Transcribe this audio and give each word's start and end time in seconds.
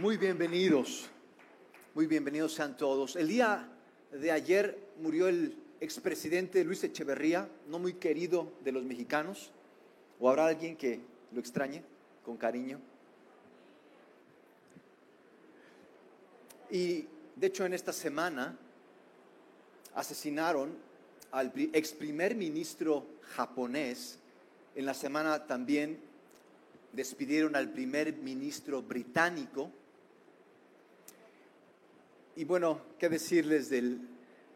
Muy 0.00 0.18
bienvenidos, 0.18 1.08
muy 1.94 2.06
bienvenidos 2.06 2.52
sean 2.52 2.76
todos. 2.76 3.16
El 3.16 3.28
día 3.28 3.66
de 4.12 4.30
ayer 4.30 4.78
murió 5.00 5.26
el 5.26 5.56
expresidente 5.80 6.62
Luis 6.64 6.84
Echeverría, 6.84 7.48
no 7.68 7.78
muy 7.78 7.94
querido 7.94 8.52
de 8.62 8.72
los 8.72 8.84
mexicanos. 8.84 9.50
¿O 10.20 10.28
habrá 10.28 10.48
alguien 10.48 10.76
que 10.76 11.00
lo 11.32 11.40
extrañe 11.40 11.82
con 12.26 12.36
cariño? 12.36 12.78
Y 16.70 17.06
de 17.34 17.46
hecho 17.46 17.64
en 17.64 17.72
esta 17.72 17.94
semana 17.94 18.54
asesinaron 19.94 20.76
al 21.30 21.50
ex 21.72 21.92
primer 21.92 22.34
ministro 22.34 23.06
japonés. 23.34 24.18
En 24.74 24.84
la 24.84 24.92
semana 24.92 25.46
también 25.46 25.98
despidieron 26.92 27.56
al 27.56 27.70
primer 27.70 28.12
ministro 28.12 28.82
británico. 28.82 29.70
Y 32.38 32.44
bueno, 32.44 32.82
¿qué 32.98 33.08
decirles 33.08 33.70
del, 33.70 33.98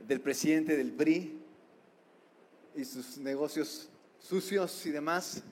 del 0.06 0.20
presidente 0.20 0.76
del 0.76 0.92
BRI 0.92 1.38
y 2.76 2.84
sus 2.84 3.16
negocios 3.16 3.88
sucios 4.18 4.84
y 4.84 4.90
demás? 4.90 5.42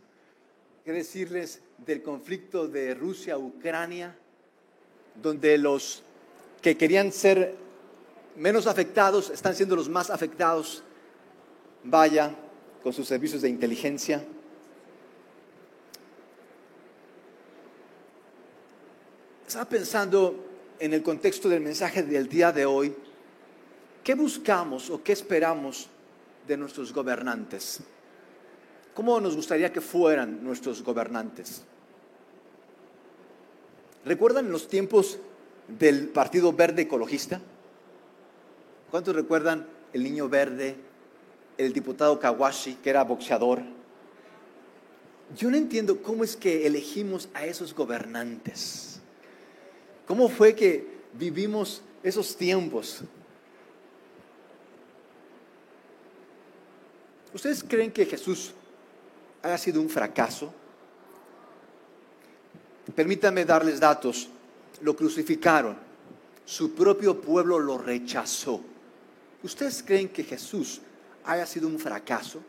¿Qué 0.84 0.92
decirles 0.92 1.62
del 1.78 2.02
conflicto 2.02 2.68
de 2.68 2.94
Rusia-Ucrania, 2.94 4.14
donde 5.22 5.56
los 5.56 6.02
que 6.60 6.76
querían 6.76 7.12
ser 7.12 7.54
menos 8.36 8.66
afectados 8.66 9.30
están 9.30 9.54
siendo 9.54 9.74
los 9.74 9.88
más 9.88 10.10
afectados? 10.10 10.82
Vaya, 11.82 12.34
con 12.82 12.92
sus 12.92 13.08
servicios 13.08 13.40
de 13.40 13.48
inteligencia. 13.48 14.22
Estaba 19.46 19.66
pensando 19.66 20.47
en 20.80 20.92
el 20.92 21.02
contexto 21.02 21.48
del 21.48 21.60
mensaje 21.60 22.02
del 22.02 22.28
día 22.28 22.52
de 22.52 22.66
hoy, 22.66 22.94
¿qué 24.04 24.14
buscamos 24.14 24.90
o 24.90 25.02
qué 25.02 25.12
esperamos 25.12 25.88
de 26.46 26.56
nuestros 26.56 26.92
gobernantes? 26.92 27.80
¿Cómo 28.94 29.20
nos 29.20 29.36
gustaría 29.36 29.72
que 29.72 29.80
fueran 29.80 30.42
nuestros 30.42 30.82
gobernantes? 30.82 31.62
¿Recuerdan 34.04 34.50
los 34.50 34.68
tiempos 34.68 35.18
del 35.66 36.08
Partido 36.08 36.52
Verde 36.52 36.82
Ecologista? 36.82 37.40
¿Cuántos 38.90 39.14
recuerdan 39.14 39.66
el 39.92 40.02
niño 40.02 40.28
verde, 40.28 40.76
el 41.58 41.72
diputado 41.72 42.18
Kawashi, 42.18 42.76
que 42.76 42.90
era 42.90 43.04
boxeador? 43.04 43.62
Yo 45.36 45.50
no 45.50 45.56
entiendo 45.56 46.02
cómo 46.02 46.24
es 46.24 46.36
que 46.36 46.66
elegimos 46.66 47.28
a 47.34 47.44
esos 47.44 47.74
gobernantes. 47.74 48.97
¿Cómo 50.08 50.30
fue 50.30 50.54
que 50.54 50.86
vivimos 51.12 51.82
esos 52.02 52.34
tiempos? 52.34 53.02
¿Ustedes 57.34 57.62
creen 57.62 57.92
que 57.92 58.06
Jesús 58.06 58.52
haya 59.42 59.58
sido 59.58 59.82
un 59.82 59.90
fracaso? 59.90 60.50
Permítanme 62.96 63.44
darles 63.44 63.78
datos. 63.78 64.30
Lo 64.80 64.96
crucificaron. 64.96 65.76
Su 66.46 66.74
propio 66.74 67.20
pueblo 67.20 67.58
lo 67.58 67.76
rechazó. 67.76 68.62
¿Ustedes 69.42 69.82
creen 69.82 70.08
que 70.08 70.24
Jesús 70.24 70.80
haya 71.24 71.44
sido 71.44 71.68
un 71.68 71.78
fracaso? 71.78 72.40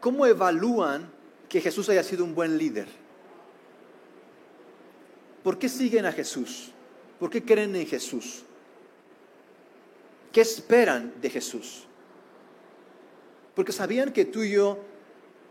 ¿Cómo 0.00 0.26
evalúan 0.26 1.15
que 1.48 1.60
Jesús 1.60 1.88
haya 1.88 2.02
sido 2.02 2.24
un 2.24 2.34
buen 2.34 2.58
líder? 2.58 2.88
¿Por 5.42 5.58
qué 5.58 5.68
siguen 5.68 6.06
a 6.06 6.12
Jesús? 6.12 6.72
¿Por 7.20 7.30
qué 7.30 7.42
creen 7.42 7.76
en 7.76 7.86
Jesús? 7.86 8.42
¿Qué 10.32 10.40
esperan 10.40 11.14
de 11.20 11.30
Jesús? 11.30 11.84
Porque 13.54 13.72
sabían 13.72 14.12
que 14.12 14.24
tú 14.24 14.42
y 14.42 14.52
yo 14.52 14.78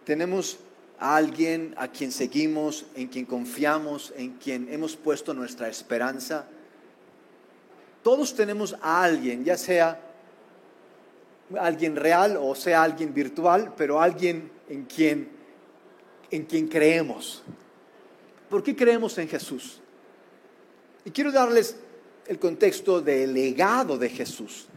tenemos 0.04 0.60
a 1.00 1.16
alguien 1.16 1.74
a 1.78 1.88
quien 1.88 2.12
seguimos, 2.12 2.86
en 2.96 3.08
quien 3.08 3.26
confiamos, 3.26 4.14
en 4.16 4.34
quien 4.34 4.72
hemos 4.72 4.96
puesto 4.96 5.34
nuestra 5.34 5.68
esperanza. 5.70 6.46
Todos 8.04 8.36
tenemos 8.36 8.76
a 8.82 9.04
alguien, 9.04 9.44
ya 9.44 9.58
sea 9.58 10.00
alguien 11.58 11.96
real 11.96 12.38
o 12.40 12.56
sea 12.56 12.84
alguien 12.84 13.14
virtual, 13.14 13.74
pero 13.78 14.02
alguien 14.02 14.52
en 14.70 14.86
quien 14.86 15.35
en 16.32 16.46
quien 16.46 16.68
creemos. 16.68 17.44
¿Por 18.50 18.64
qué 18.64 18.76
creemos 18.76 19.18
en 19.18 19.28
Jesús? 19.28 19.80
Y 21.04 21.12
quiero 21.12 21.32
darles 21.32 21.78
el 22.28 22.40
contexto 22.40 23.02
del 23.02 23.34
legado 23.34 23.98
de 23.98 24.10
Jesús. 24.10 24.68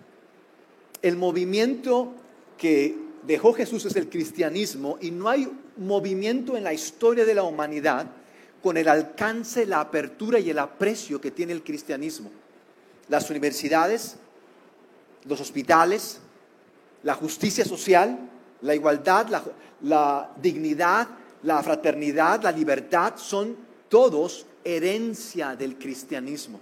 El 1.00 1.16
movimiento 1.16 2.12
que 2.56 2.96
dejó 3.22 3.52
Jesús 3.52 3.84
es 3.84 3.96
el 3.96 4.08
cristianismo 4.08 4.98
y 5.00 5.10
no 5.10 5.28
hay 5.28 5.50
movimiento 5.76 6.56
en 6.56 6.64
la 6.64 6.72
historia 6.72 7.24
de 7.24 7.34
la 7.34 7.42
humanidad 7.42 8.06
con 8.62 8.76
el 8.76 8.88
alcance, 8.88 9.64
la 9.66 9.80
apertura 9.80 10.38
y 10.38 10.50
el 10.50 10.58
aprecio 10.58 11.20
que 11.20 11.30
tiene 11.30 11.52
el 11.52 11.62
cristianismo. 11.62 12.30
Las 13.08 13.30
universidades, 13.30 14.16
los 15.24 15.40
hospitales, 15.40 16.18
la 17.02 17.14
justicia 17.14 17.64
social, 17.64 18.18
la 18.60 18.74
igualdad, 18.74 19.28
la, 19.28 19.44
la 19.82 20.30
dignidad, 20.40 21.08
la 21.42 21.62
fraternidad, 21.62 22.42
la 22.42 22.52
libertad 22.52 23.14
son 23.16 23.56
todos 23.88 24.46
herencia 24.64 25.56
del 25.56 25.78
cristianismo. 25.78 26.60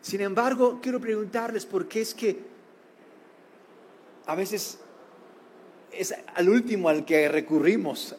Sin 0.00 0.20
embargo, 0.20 0.80
quiero 0.82 1.00
preguntarles 1.00 1.64
por 1.64 1.86
qué 1.86 2.00
es 2.00 2.14
que 2.14 2.38
a 4.26 4.34
veces 4.34 4.78
es 5.92 6.14
al 6.34 6.48
último 6.48 6.88
al 6.88 7.04
que 7.04 7.28
recurrimos, 7.28 8.14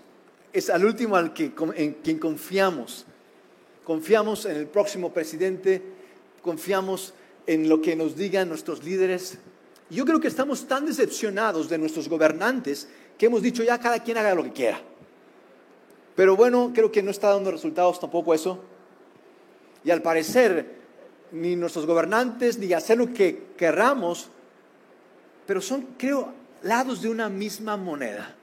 es 0.53 0.69
al 0.69 0.85
último 0.85 1.15
al 1.15 1.33
que, 1.33 1.51
en 1.75 1.93
quien 1.95 2.19
confiamos. 2.19 3.05
Confiamos 3.83 4.45
en 4.45 4.55
el 4.55 4.67
próximo 4.67 5.11
presidente, 5.11 5.81
confiamos 6.41 7.13
en 7.45 7.67
lo 7.67 7.81
que 7.81 7.95
nos 7.95 8.15
digan 8.15 8.47
nuestros 8.47 8.83
líderes, 8.83 9.39
yo 9.93 10.05
creo 10.05 10.19
que 10.19 10.27
estamos 10.27 10.67
tan 10.67 10.85
decepcionados 10.85 11.69
de 11.69 11.77
nuestros 11.77 12.09
gobernantes 12.09 12.87
que 13.17 13.27
hemos 13.27 13.41
dicho 13.41 13.63
ya 13.63 13.79
cada 13.79 13.99
quien 13.99 14.17
haga 14.17 14.35
lo 14.35 14.43
que 14.43 14.51
quiera. 14.51 14.81
Pero 16.15 16.35
bueno, 16.35 16.71
creo 16.73 16.91
que 16.91 17.03
no 17.03 17.11
está 17.11 17.29
dando 17.29 17.51
resultados 17.51 17.99
tampoco 17.99 18.33
eso. 18.33 18.63
Y 19.83 19.91
al 19.91 20.01
parecer, 20.01 20.75
ni 21.31 21.55
nuestros 21.55 21.85
gobernantes, 21.85 22.57
ni 22.57 22.71
hacer 22.73 22.97
lo 22.97 23.13
que 23.13 23.47
querramos, 23.57 24.29
pero 25.45 25.61
son, 25.61 25.87
creo, 25.97 26.33
lados 26.61 27.01
de 27.01 27.09
una 27.09 27.29
misma 27.29 27.75
moneda. 27.75 28.35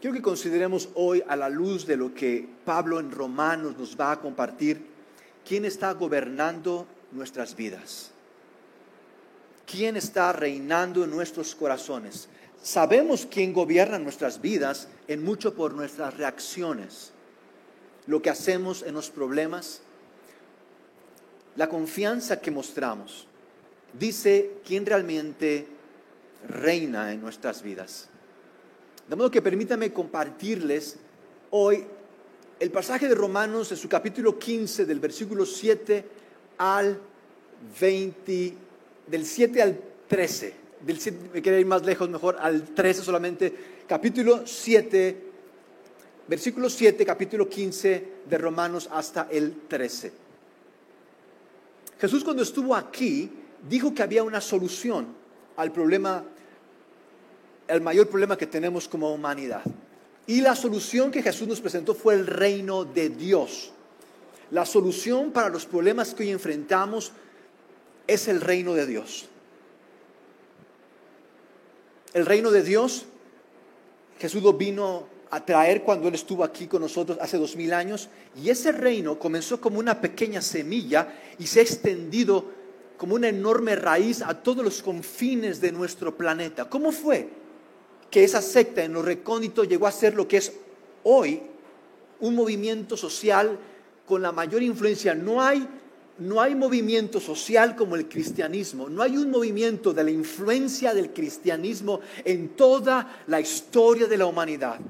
Quiero 0.00 0.14
que 0.14 0.22
consideremos 0.22 0.88
hoy, 0.94 1.22
a 1.26 1.34
la 1.34 1.48
luz 1.48 1.84
de 1.84 1.96
lo 1.96 2.14
que 2.14 2.48
Pablo 2.64 3.00
en 3.00 3.10
Romanos 3.10 3.76
nos 3.76 3.98
va 3.98 4.12
a 4.12 4.20
compartir, 4.20 4.80
quién 5.44 5.64
está 5.64 5.92
gobernando 5.92 6.86
nuestras 7.12 7.56
vidas? 7.56 8.10
¿Quién 9.66 9.96
está 9.96 10.32
reinando 10.32 11.04
en 11.04 11.10
nuestros 11.10 11.54
corazones? 11.54 12.28
Sabemos 12.62 13.26
quién 13.30 13.52
gobierna 13.52 13.98
nuestras 13.98 14.40
vidas 14.40 14.88
en 15.06 15.22
mucho 15.22 15.54
por 15.54 15.74
nuestras 15.74 16.16
reacciones, 16.16 17.12
lo 18.06 18.22
que 18.22 18.30
hacemos 18.30 18.82
en 18.82 18.94
los 18.94 19.10
problemas, 19.10 19.82
la 21.56 21.68
confianza 21.68 22.40
que 22.40 22.50
mostramos. 22.50 23.26
Dice 23.92 24.52
quién 24.66 24.86
realmente 24.86 25.66
reina 26.48 27.12
en 27.12 27.20
nuestras 27.20 27.62
vidas. 27.62 28.08
De 29.08 29.16
modo 29.16 29.30
que 29.30 29.42
permítame 29.42 29.92
compartirles 29.92 30.96
hoy 31.50 31.84
el 32.60 32.70
pasaje 32.70 33.08
de 33.08 33.14
Romanos 33.14 33.70
en 33.70 33.78
su 33.78 33.88
capítulo 33.88 34.38
15 34.38 34.84
del 34.84 35.00
versículo 35.00 35.46
7 35.46 36.17
al 36.58 37.00
20, 37.80 38.54
del 39.06 39.24
7 39.24 39.62
al 39.62 39.80
13. 40.06 40.54
Del 40.80 40.98
me 41.32 41.42
quiero 41.42 41.58
ir 41.58 41.66
más 41.66 41.84
lejos, 41.84 42.08
mejor 42.08 42.36
al 42.38 42.62
13 42.62 43.02
solamente. 43.02 43.54
Capítulo 43.86 44.46
7, 44.46 45.16
versículo 46.28 46.68
7, 46.68 47.04
capítulo 47.04 47.48
15 47.48 48.08
de 48.28 48.38
Romanos 48.38 48.88
hasta 48.92 49.28
el 49.30 49.62
13. 49.66 50.12
Jesús 52.00 52.22
cuando 52.22 52.42
estuvo 52.42 52.76
aquí 52.76 53.30
dijo 53.68 53.92
que 53.92 54.02
había 54.02 54.22
una 54.22 54.40
solución 54.40 55.06
al 55.56 55.72
problema, 55.72 56.24
el 57.66 57.80
mayor 57.80 58.08
problema 58.08 58.36
que 58.36 58.46
tenemos 58.46 58.86
como 58.86 59.12
humanidad. 59.12 59.62
Y 60.26 60.40
la 60.42 60.54
solución 60.54 61.10
que 61.10 61.22
Jesús 61.22 61.48
nos 61.48 61.60
presentó 61.60 61.94
fue 61.94 62.14
el 62.14 62.26
reino 62.26 62.84
de 62.84 63.08
Dios. 63.08 63.72
La 64.50 64.64
solución 64.64 65.30
para 65.30 65.48
los 65.48 65.66
problemas 65.66 66.14
que 66.14 66.22
hoy 66.22 66.30
enfrentamos 66.30 67.12
es 68.06 68.28
el 68.28 68.40
reino 68.40 68.74
de 68.74 68.86
Dios. 68.86 69.28
El 72.14 72.24
reino 72.24 72.50
de 72.50 72.62
Dios, 72.62 73.04
Jesús 74.18 74.42
lo 74.42 74.54
vino 74.54 75.06
a 75.30 75.44
traer 75.44 75.82
cuando 75.82 76.08
Él 76.08 76.14
estuvo 76.14 76.42
aquí 76.42 76.66
con 76.66 76.80
nosotros 76.80 77.18
hace 77.20 77.36
dos 77.36 77.54
mil 77.56 77.74
años. 77.74 78.08
Y 78.34 78.48
ese 78.48 78.72
reino 78.72 79.18
comenzó 79.18 79.60
como 79.60 79.78
una 79.78 80.00
pequeña 80.00 80.40
semilla 80.40 81.14
y 81.38 81.46
se 81.46 81.60
ha 81.60 81.62
extendido 81.62 82.46
como 82.96 83.14
una 83.14 83.28
enorme 83.28 83.76
raíz 83.76 84.22
a 84.22 84.42
todos 84.42 84.64
los 84.64 84.82
confines 84.82 85.60
de 85.60 85.72
nuestro 85.72 86.16
planeta. 86.16 86.68
¿Cómo 86.68 86.90
fue 86.90 87.28
que 88.10 88.24
esa 88.24 88.40
secta 88.40 88.82
en 88.82 88.94
lo 88.94 89.02
recóndito 89.02 89.64
llegó 89.64 89.86
a 89.86 89.92
ser 89.92 90.14
lo 90.14 90.26
que 90.26 90.38
es 90.38 90.52
hoy 91.04 91.42
un 92.20 92.34
movimiento 92.34 92.96
social 92.96 93.58
con 94.08 94.22
la 94.22 94.32
mayor 94.32 94.62
influencia? 94.62 95.14
No 95.14 95.42
hay 95.42 95.68
no 96.18 96.40
hay 96.40 96.54
movimiento 96.54 97.20
social 97.20 97.76
como 97.76 97.94
el 97.94 98.08
cristianismo, 98.08 98.88
no 98.88 99.02
hay 99.02 99.16
un 99.16 99.30
movimiento 99.30 99.92
de 99.92 100.02
la 100.02 100.10
influencia 100.10 100.92
del 100.92 101.12
cristianismo 101.12 102.00
en 102.24 102.50
toda 102.50 103.22
la 103.28 103.40
historia 103.40 104.06
de 104.08 104.18
la 104.18 104.26
humanidad. 104.26 104.80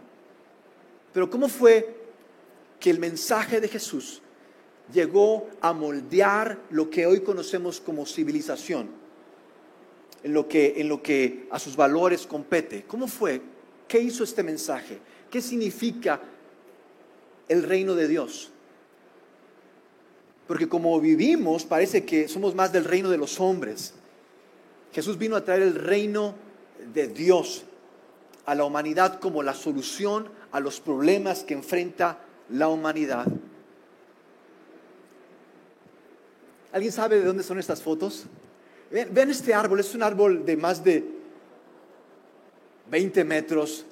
Pero 1.13 1.29
¿cómo 1.29 1.49
fue 1.49 1.97
que 2.81 2.91
el 2.91 2.99
mensaje 2.99 3.61
de 3.61 3.69
Jesús 3.69 4.23
llegó 4.93 5.49
a 5.61 5.75
moldear 5.75 6.59
lo 6.71 6.89
que 6.89 7.07
hoy 7.07 7.21
conocemos 7.21 7.79
como 7.81 8.07
civilización, 8.07 8.89
en 10.23 10.33
lo 10.33 10.49
que, 10.49 10.75
en 10.79 10.89
lo 10.89 11.03
que 11.03 11.47
a 11.51 11.59
sus 11.59 11.77
valores 11.77 12.27
compete? 12.27 12.85
¿Cómo 12.87 13.07
fue? 13.07 13.43
¿Qué 13.87 14.01
hizo 14.01 14.25
este 14.25 14.43
mensaje? 14.43 14.99
¿Qué 15.31 15.43
significa 15.43 16.23
el 17.49 17.65
reino 17.65 17.95
de 17.95 18.09
Dios? 18.09 18.51
Porque 20.49 20.69
como 20.69 20.99
vivimos, 20.99 21.65
parece 21.65 22.05
que 22.05 22.27
somos 22.27 22.55
más 22.55 22.73
del 22.73 22.85
reino 22.85 23.11
de 23.11 23.19
los 23.19 23.39
hombres. 23.39 23.95
Jesús 24.93 25.19
vino 25.19 25.37
a 25.37 25.45
traer 25.45 25.63
el 25.63 25.75
reino 25.75 26.35
de 26.93 27.07
Dios 27.07 27.65
a 28.47 28.55
la 28.55 28.65
humanidad 28.65 29.21
como 29.21 29.43
la 29.43 29.53
solución 29.53 30.31
a 30.51 30.61
los 30.61 30.81
problemas 30.81 31.45
que 31.45 31.53
enfrenta 31.53 32.19
la 32.49 32.69
humanidad. 32.69 33.27
¿Alguien 36.73 36.93
sabe 36.93 37.17
de 37.17 37.25
dónde 37.25 37.43
son 37.43 37.59
estas 37.59 37.83
fotos? 37.83 38.25
Vean, 38.91 39.31
este 39.31 39.53
árbol, 39.53 39.81
es 39.81 39.95
un 39.95 40.03
árbol 40.03 40.47
de 40.47 40.57
más 40.57 40.83
de 40.83 41.05
20 42.91 43.25
metros 43.25 43.85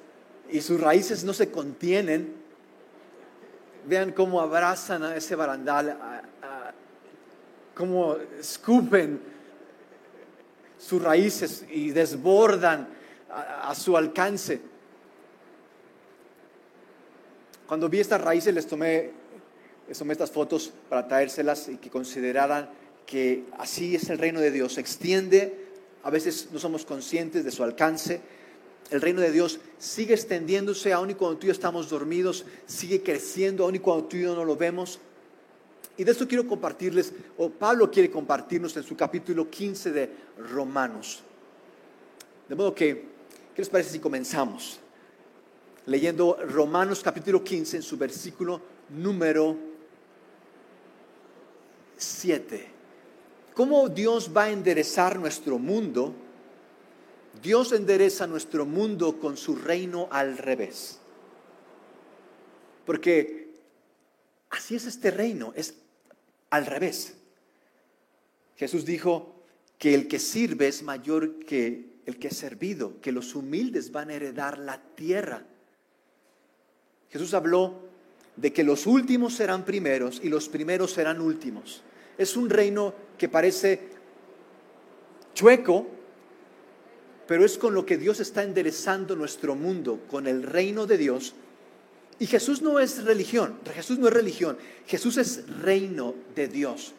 y 0.49 0.61
sus 0.61 0.79
raíces 0.79 1.23
no 1.23 1.33
se 1.33 1.51
contienen. 1.51 2.33
Vean 3.85 4.11
cómo 4.11 4.41
abrazan 4.41 5.03
a 5.03 5.15
ese 5.15 5.35
barandal, 5.35 5.97
cómo 7.77 8.17
escupen 8.39 9.21
sus 10.79 10.99
raíces 10.99 11.63
y 11.71 11.91
desbordan 11.91 12.87
a, 13.29 13.75
su 13.75 13.95
alcance. 13.95 14.59
Cuando 17.67 17.87
vi 17.87 17.99
estas 17.99 18.19
raíces 18.21 18.51
les 18.55 18.65
tomé, 18.65 19.11
les 19.87 19.95
tomé 19.95 20.13
estas 20.13 20.31
fotos 20.31 20.73
para 20.89 21.07
traérselas 21.07 21.69
y 21.69 21.77
que 21.77 21.91
consideraran 21.91 22.67
que 23.05 23.45
así 23.59 23.95
es 23.95 24.09
el 24.09 24.17
reino 24.17 24.39
de 24.39 24.49
Dios. 24.49 24.73
Se 24.73 24.81
extiende, 24.81 25.67
a 26.01 26.09
veces 26.09 26.49
no 26.51 26.57
somos 26.57 26.83
conscientes 26.83 27.43
de 27.43 27.51
su 27.51 27.63
alcance. 27.63 28.21
El 28.89 29.01
reino 29.01 29.21
de 29.21 29.31
Dios 29.31 29.59
sigue 29.77 30.15
extendiéndose 30.15 30.93
aun 30.93 31.11
y 31.11 31.13
cuando 31.13 31.37
tú 31.37 31.45
y 31.45 31.47
yo 31.49 31.53
estamos 31.53 31.89
dormidos, 31.89 32.43
sigue 32.65 33.03
creciendo 33.03 33.65
aun 33.65 33.75
y 33.75 33.79
cuando 33.79 34.05
tú 34.05 34.17
y 34.17 34.23
yo 34.23 34.33
no 34.33 34.45
lo 34.45 34.55
vemos. 34.55 34.99
Y 35.97 36.03
de 36.03 36.11
esto 36.11 36.27
quiero 36.27 36.47
compartirles, 36.47 37.11
o 37.37 37.49
Pablo 37.49 37.89
quiere 37.89 38.11
compartirnos 38.11 38.77
en 38.77 38.83
su 38.83 38.95
capítulo 38.95 39.49
15 39.49 39.91
de 39.91 40.09
Romanos. 40.51 41.23
De 42.47 42.55
modo 42.55 42.73
que, 42.73 42.93
¿qué 43.55 43.61
les 43.61 43.69
parece 43.69 43.91
si 43.91 43.99
comenzamos? 43.99 44.79
Leyendo 45.87 46.37
Romanos 46.49 47.01
capítulo 47.01 47.43
15 47.43 47.77
en 47.77 47.83
su 47.83 47.97
versículo 47.97 48.61
número 48.89 49.57
7. 51.97 52.67
¿Cómo 53.55 53.89
Dios 53.89 54.29
va 54.35 54.43
a 54.43 54.51
enderezar 54.51 55.17
nuestro 55.17 55.57
mundo? 55.57 56.13
Dios 57.41 57.71
endereza 57.71 58.27
nuestro 58.27 58.67
mundo 58.67 59.19
con 59.19 59.35
su 59.35 59.55
reino 59.55 60.07
al 60.11 60.37
revés. 60.37 60.99
Porque 62.85 63.49
así 64.51 64.75
es 64.75 64.85
este 64.85 65.09
reino, 65.09 65.53
es 65.55 65.73
al 66.49 66.65
revés. 66.65 67.15
Jesús 68.55 68.85
dijo 68.85 69.35
que 69.77 69.93
el 69.93 70.07
que 70.07 70.19
sirve 70.19 70.67
es 70.67 70.83
mayor 70.83 71.39
que 71.45 71.97
el 72.05 72.17
que 72.17 72.29
es 72.29 72.37
servido, 72.37 73.01
que 73.01 73.11
los 73.11 73.35
humildes 73.35 73.91
van 73.91 74.09
a 74.09 74.13
heredar 74.13 74.57
la 74.57 74.81
tierra. 74.95 75.43
Jesús 77.09 77.33
habló 77.33 77.81
de 78.37 78.53
que 78.53 78.63
los 78.63 78.87
últimos 78.87 79.35
serán 79.35 79.65
primeros 79.65 80.21
y 80.23 80.29
los 80.29 80.47
primeros 80.47 80.91
serán 80.91 81.19
últimos. 81.19 81.83
Es 82.17 82.37
un 82.37 82.49
reino 82.49 82.93
que 83.17 83.27
parece 83.27 83.89
chueco, 85.33 85.85
pero 87.27 87.43
es 87.43 87.57
con 87.57 87.73
lo 87.73 87.85
que 87.85 87.97
Dios 87.97 88.21
está 88.21 88.41
enderezando 88.41 89.15
nuestro 89.15 89.55
mundo, 89.55 89.99
con 90.09 90.27
el 90.27 90.43
reino 90.43 90.85
de 90.85 90.97
Dios 90.97 91.35
y 92.19 92.25
Jesús 92.25 92.61
no 92.61 92.79
es 92.79 93.03
religión, 93.03 93.59
Jesús 93.73 93.99
no 93.99 94.07
es 94.07 94.13
religión, 94.13 94.57
Jesús 94.87 95.17
es 95.17 95.47
reino 95.61 96.15
de 96.35 96.47
Dios. 96.47 96.93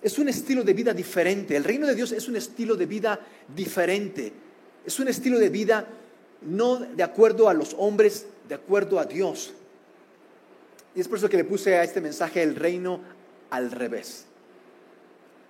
Es 0.00 0.18
un 0.18 0.28
estilo 0.28 0.62
de 0.62 0.74
vida 0.74 0.94
diferente. 0.94 1.56
El 1.56 1.64
reino 1.64 1.86
de 1.86 1.94
Dios 1.94 2.12
es 2.12 2.28
un 2.28 2.36
estilo 2.36 2.76
de 2.76 2.86
vida 2.86 3.18
diferente. 3.54 4.32
Es 4.86 5.00
un 5.00 5.08
estilo 5.08 5.40
de 5.40 5.48
vida 5.48 5.88
no 6.42 6.76
de 6.76 7.02
acuerdo 7.02 7.48
a 7.48 7.54
los 7.54 7.74
hombres, 7.76 8.26
de 8.48 8.54
acuerdo 8.54 9.00
a 9.00 9.04
Dios. 9.04 9.52
Y 10.94 11.00
es 11.00 11.08
por 11.08 11.18
eso 11.18 11.28
que 11.28 11.36
le 11.36 11.44
puse 11.44 11.76
a 11.76 11.82
este 11.82 12.00
mensaje 12.00 12.42
el 12.42 12.54
reino 12.54 13.00
al 13.50 13.72
revés. 13.72 14.24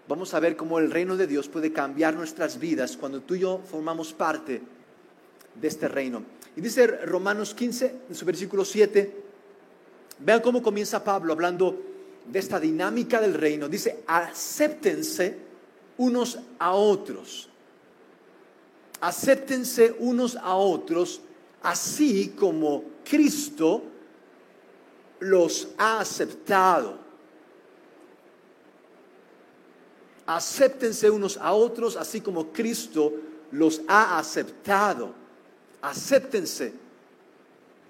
Vamos 0.08 0.32
a 0.32 0.40
ver 0.40 0.56
cómo 0.56 0.78
el 0.78 0.90
reino 0.90 1.18
de 1.18 1.26
Dios 1.26 1.48
puede 1.48 1.72
cambiar 1.72 2.14
nuestras 2.14 2.58
vidas 2.58 2.96
cuando 2.96 3.20
tú 3.20 3.34
y 3.34 3.40
yo 3.40 3.60
formamos 3.70 4.14
parte 4.14 4.62
de 5.54 5.68
este 5.68 5.88
reino. 5.88 6.22
Y 6.58 6.60
dice 6.60 6.88
Romanos 6.88 7.54
15, 7.54 7.94
en 8.08 8.14
su 8.16 8.24
versículo 8.24 8.64
7, 8.64 9.14
vean 10.18 10.40
cómo 10.40 10.60
comienza 10.60 11.04
Pablo 11.04 11.32
hablando 11.32 11.80
de 12.26 12.36
esta 12.36 12.58
dinámica 12.58 13.20
del 13.20 13.34
reino. 13.34 13.68
Dice, 13.68 14.02
acéptense 14.08 15.38
unos 15.98 16.36
a 16.58 16.72
otros. 16.72 17.48
Acéptense 19.00 19.94
unos 20.00 20.34
a 20.34 20.56
otros, 20.56 21.20
así 21.62 22.34
como 22.36 22.82
Cristo 23.04 23.84
los 25.20 25.68
ha 25.78 26.00
aceptado. 26.00 26.98
Acéptense 30.26 31.08
unos 31.08 31.36
a 31.36 31.52
otros, 31.52 31.96
así 31.96 32.20
como 32.20 32.52
Cristo 32.52 33.12
los 33.52 33.80
ha 33.86 34.18
aceptado 34.18 35.27
acéptense 35.82 36.72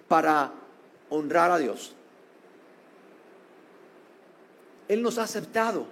para 0.08 0.52
honrar 1.10 1.50
a 1.50 1.58
Dios. 1.58 1.92
Él 4.88 5.02
nos 5.02 5.18
ha 5.18 5.24
aceptado 5.24 5.86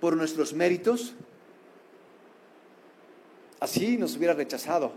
por 0.00 0.16
nuestros 0.16 0.52
méritos. 0.52 1.14
Así 3.58 3.96
nos 3.96 4.16
hubiera 4.16 4.34
rechazado. 4.34 4.92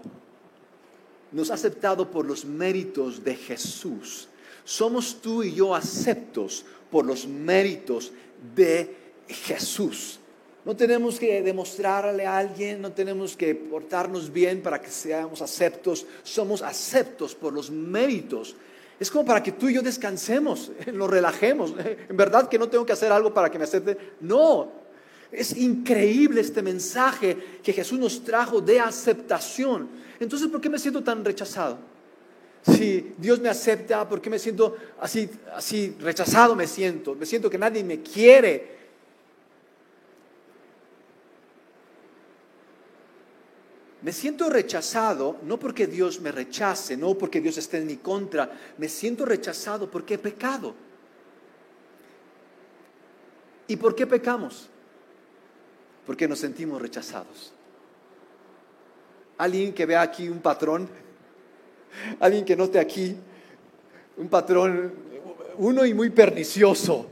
Nos 1.32 1.50
ha 1.52 1.56
aceptado 1.56 2.10
por 2.10 2.26
los 2.26 2.46
méritos 2.46 3.24
de 3.24 3.36
Jesús. 3.36 4.28
Somos 4.64 5.22
tú 5.22 5.44
y 5.44 5.54
yo 5.54 5.74
aceptos 5.74 6.66
por 6.92 7.06
los 7.06 7.28
méritos 7.28 8.12
de 8.56 8.96
Jesús. 9.28 10.19
No 10.66 10.76
tenemos 10.76 11.20
que 11.20 11.42
demostrarle 11.42 12.26
a 12.26 12.38
alguien, 12.38 12.82
no 12.82 12.92
tenemos 12.92 13.36
que 13.36 13.56
portarnos 13.56 14.32
bien 14.32 14.62
para 14.62 14.82
que 14.82 14.90
seamos 14.90 15.42
aceptos. 15.42 16.06
Somos 16.24 16.62
aceptos 16.62 17.34
por 17.34 17.54
los 17.54 17.72
méritos. 17.72 18.56
Es 19.00 19.10
como 19.10 19.24
para 19.26 19.42
que 19.42 19.54
tú 19.54 19.70
y 19.70 19.76
yo 19.76 19.82
descansemos, 19.82 20.72
nos 20.94 21.10
relajemos. 21.10 21.74
En 22.10 22.18
verdad 22.18 22.50
que 22.50 22.60
no 22.60 22.68
tengo 22.68 22.86
que 22.86 22.94
hacer 22.94 23.12
algo 23.12 23.34
para 23.34 23.50
que 23.50 23.58
me 23.58 23.64
acepte. 23.64 23.98
No, 24.20 24.70
es 25.32 25.56
increíble 25.56 26.42
este 26.42 26.62
mensaje 26.62 27.38
que 27.64 27.72
Jesús 27.72 27.98
nos 27.98 28.24
trajo 28.24 28.60
de 28.60 28.80
aceptación. 28.80 29.88
Entonces, 30.20 30.50
¿por 30.50 30.60
qué 30.60 30.70
me 30.70 30.80
siento 30.80 31.02
tan 31.02 31.24
rechazado? 31.24 31.78
Si 32.62 33.14
Dios 33.18 33.40
me 33.40 33.48
acepta, 33.48 34.08
¿por 34.08 34.20
qué 34.20 34.30
me 34.30 34.38
siento 34.38 34.76
así, 35.00 35.30
así 35.56 35.96
rechazado? 36.02 36.56
Me 36.56 36.68
siento, 36.68 37.16
me 37.16 37.26
siento 37.26 37.50
que 37.50 37.58
nadie 37.58 37.84
me 37.84 38.02
quiere. 38.02 38.79
Me 44.02 44.14
siento 44.14 44.50
rechazado 44.50 45.38
no 45.44 45.60
porque 45.60 45.86
Dios 45.86 46.22
me 46.22 46.32
rechace, 46.32 46.96
no 46.96 47.16
porque 47.16 47.42
Dios 47.42 47.58
esté 47.58 47.80
en 47.80 47.88
mi 47.88 47.98
contra, 47.98 48.50
me 48.78 48.88
siento 48.88 49.26
rechazado 49.26 49.92
porque 49.92 50.14
he 50.14 50.18
pecado. 50.18 50.74
¿Y 53.68 53.76
por 53.76 53.96
qué 53.96 54.08
pecamos? 54.08 54.70
Porque 56.06 56.28
nos 56.28 56.40
sentimos 56.40 56.82
rechazados. 56.82 57.54
Alguien 59.38 59.74
que 59.74 59.86
vea 59.86 60.02
aquí 60.02 60.30
un 60.30 60.40
patrón, 60.40 60.90
alguien 62.20 62.46
que 62.46 62.56
note 62.56 62.80
aquí 62.80 63.16
un 64.18 64.28
patrón, 64.28 64.94
uno 65.58 65.86
y 65.86 65.94
muy 65.94 66.10
pernicioso. 66.10 67.08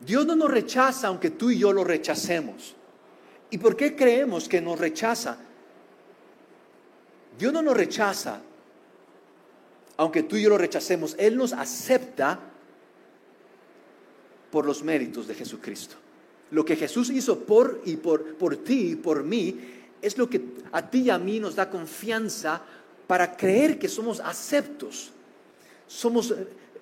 Dios 0.00 0.26
no 0.26 0.36
nos 0.36 0.50
rechaza 0.50 1.08
aunque 1.08 1.30
tú 1.30 1.50
y 1.50 1.58
yo 1.58 1.72
lo 1.72 1.82
rechacemos. 1.82 2.76
¿Y 3.50 3.58
por 3.58 3.76
qué 3.76 3.94
creemos 3.94 4.48
que 4.48 4.60
nos 4.60 4.78
rechaza? 4.78 5.38
Dios 7.38 7.52
no 7.52 7.62
nos 7.62 7.76
rechaza 7.76 8.40
aunque 9.96 10.22
tú 10.22 10.36
y 10.36 10.42
yo 10.42 10.50
lo 10.50 10.58
rechacemos. 10.58 11.14
Él 11.18 11.36
nos 11.36 11.52
acepta 11.52 12.38
por 14.50 14.66
los 14.66 14.82
méritos 14.82 15.26
de 15.26 15.34
Jesucristo. 15.34 15.96
Lo 16.50 16.64
que 16.64 16.76
Jesús 16.76 17.10
hizo 17.10 17.40
por 17.40 17.82
y 17.84 17.96
por, 17.96 18.36
por 18.36 18.56
ti 18.56 18.90
y 18.92 18.96
por 18.96 19.24
mí 19.24 19.58
es 20.00 20.16
lo 20.18 20.28
que 20.28 20.40
a 20.72 20.88
ti 20.88 21.02
y 21.02 21.10
a 21.10 21.18
mí 21.18 21.40
nos 21.40 21.56
da 21.56 21.70
confianza 21.70 22.62
para 23.06 23.36
creer 23.36 23.78
que 23.78 23.88
somos 23.88 24.20
aceptos. 24.20 25.12
Somos 25.86 26.34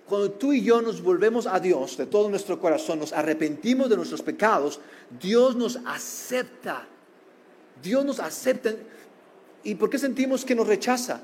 cuando 0.08 0.32
tú 0.32 0.52
y 0.52 0.62
yo 0.62 0.82
nos 0.82 1.02
volvemos 1.02 1.46
a 1.46 1.58
Dios 1.60 1.96
de 1.96 2.06
todo 2.06 2.28
nuestro 2.28 2.60
corazón, 2.60 2.98
nos 2.98 3.12
arrepentimos 3.12 3.88
de 3.88 3.96
nuestros 3.96 4.22
pecados, 4.22 4.80
Dios 5.20 5.56
nos 5.56 5.78
acepta. 5.86 6.86
Dios 7.82 8.04
nos 8.04 8.20
acepta. 8.20 8.74
¿Y 9.62 9.74
por 9.76 9.88
qué 9.88 9.98
sentimos 9.98 10.44
que 10.44 10.54
nos 10.54 10.66
rechaza? 10.66 11.22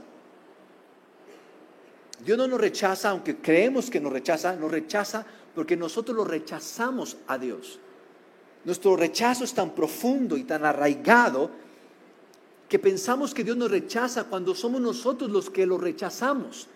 Dios 2.24 2.38
no 2.38 2.46
nos 2.46 2.60
rechaza, 2.60 3.10
aunque 3.10 3.36
creemos 3.36 3.90
que 3.90 4.00
nos 4.00 4.12
rechaza, 4.12 4.54
nos 4.54 4.70
rechaza 4.70 5.24
porque 5.54 5.76
nosotros 5.76 6.16
lo 6.16 6.24
rechazamos 6.24 7.16
a 7.26 7.38
Dios. 7.38 7.78
Nuestro 8.64 8.96
rechazo 8.96 9.44
es 9.44 9.54
tan 9.54 9.70
profundo 9.70 10.36
y 10.36 10.44
tan 10.44 10.64
arraigado 10.64 11.50
que 12.68 12.78
pensamos 12.78 13.34
que 13.34 13.42
Dios 13.42 13.56
nos 13.56 13.70
rechaza 13.70 14.24
cuando 14.24 14.54
somos 14.54 14.80
nosotros 14.80 15.30
los 15.30 15.50
que 15.50 15.66
lo 15.66 15.76
rechazamos. 15.76 16.68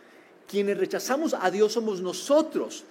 Quienes 0.49 0.79
rechazamos 0.79 1.35
a 1.35 1.51
Dios 1.51 1.73
somos 1.73 2.01
nosotros. 2.01 2.85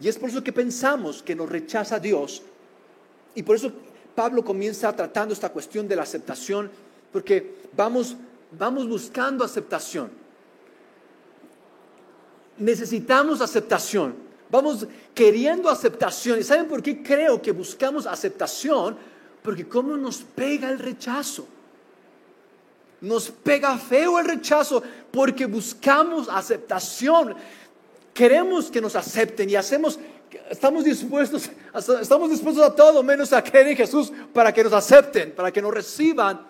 Y 0.00 0.08
es 0.08 0.18
por 0.18 0.30
eso 0.30 0.42
que 0.42 0.52
pensamos 0.52 1.22
que 1.22 1.34
nos 1.34 1.48
rechaza 1.48 1.98
Dios. 1.98 2.42
Y 3.34 3.42
por 3.42 3.56
eso 3.56 3.72
Pablo 4.14 4.44
comienza 4.44 4.94
tratando 4.94 5.34
esta 5.34 5.50
cuestión 5.50 5.86
de 5.86 5.96
la 5.96 6.02
aceptación, 6.02 6.70
porque 7.12 7.56
vamos, 7.76 8.16
vamos 8.58 8.88
buscando 8.88 9.44
aceptación. 9.44 10.10
Necesitamos 12.58 13.40
aceptación. 13.40 14.14
Vamos 14.50 14.86
queriendo 15.14 15.70
aceptación. 15.70 16.40
¿Y 16.40 16.42
saben 16.42 16.66
por 16.66 16.82
qué 16.82 17.02
creo 17.02 17.40
que 17.40 17.52
buscamos 17.52 18.06
aceptación? 18.06 18.96
Porque 19.42 19.68
cómo 19.68 19.96
nos 19.96 20.18
pega 20.18 20.68
el 20.70 20.78
rechazo. 20.78 21.46
Nos 23.00 23.30
pega 23.30 23.78
feo 23.78 24.18
el 24.18 24.26
rechazo 24.26 24.82
porque 25.10 25.46
buscamos 25.46 26.28
aceptación. 26.28 27.34
Queremos 28.12 28.70
que 28.70 28.80
nos 28.80 28.94
acepten 28.94 29.48
y 29.48 29.56
hacemos, 29.56 29.98
estamos 30.50 30.84
dispuestos, 30.84 31.50
estamos 32.00 32.30
dispuestos 32.30 32.62
a 32.62 32.74
todo 32.74 33.02
menos 33.02 33.32
a 33.32 33.42
creer 33.42 33.68
en 33.68 33.76
Jesús 33.76 34.12
para 34.34 34.52
que 34.52 34.62
nos 34.62 34.72
acepten, 34.72 35.32
para 35.32 35.50
que 35.50 35.62
nos 35.62 35.72
reciban. 35.72 36.46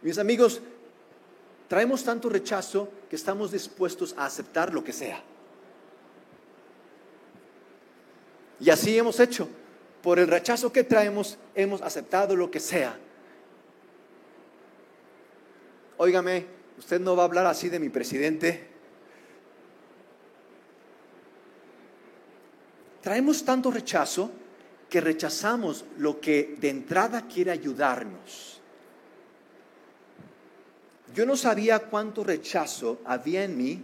Mis 0.00 0.16
amigos, 0.16 0.60
traemos 1.68 2.02
tanto 2.02 2.30
rechazo 2.30 2.88
que 3.10 3.16
estamos 3.16 3.50
dispuestos 3.52 4.14
a 4.16 4.24
aceptar 4.24 4.72
lo 4.72 4.82
que 4.82 4.92
sea. 4.92 5.22
Y 8.60 8.70
así 8.70 8.96
hemos 8.96 9.20
hecho. 9.20 9.48
Por 10.08 10.18
el 10.18 10.26
rechazo 10.26 10.72
que 10.72 10.84
traemos, 10.84 11.36
hemos 11.54 11.82
aceptado 11.82 12.34
lo 12.34 12.50
que 12.50 12.60
sea. 12.60 12.98
Óigame, 15.98 16.46
usted 16.78 16.98
no 16.98 17.14
va 17.14 17.24
a 17.24 17.26
hablar 17.26 17.44
así 17.44 17.68
de 17.68 17.78
mi 17.78 17.90
presidente. 17.90 18.68
Traemos 23.02 23.44
tanto 23.44 23.70
rechazo 23.70 24.30
que 24.88 25.02
rechazamos 25.02 25.84
lo 25.98 26.18
que 26.22 26.56
de 26.58 26.70
entrada 26.70 27.28
quiere 27.28 27.50
ayudarnos. 27.50 28.62
Yo 31.14 31.26
no 31.26 31.36
sabía 31.36 31.80
cuánto 31.80 32.24
rechazo 32.24 33.02
había 33.04 33.44
en 33.44 33.58
mí 33.58 33.82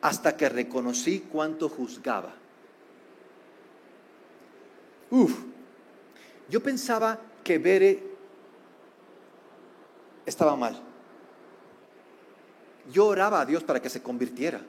hasta 0.00 0.36
que 0.36 0.48
reconocí 0.48 1.20
cuánto 1.30 1.68
juzgaba. 1.68 2.34
Uf, 5.12 5.51
yo 6.52 6.62
pensaba 6.62 7.18
que 7.42 7.56
Bere 7.56 8.02
estaba 10.26 10.54
mal. 10.54 10.78
Yo 12.92 13.06
oraba 13.06 13.40
a 13.40 13.46
Dios 13.46 13.64
para 13.64 13.80
que 13.80 13.88
se 13.88 14.02
convirtiera. 14.02 14.60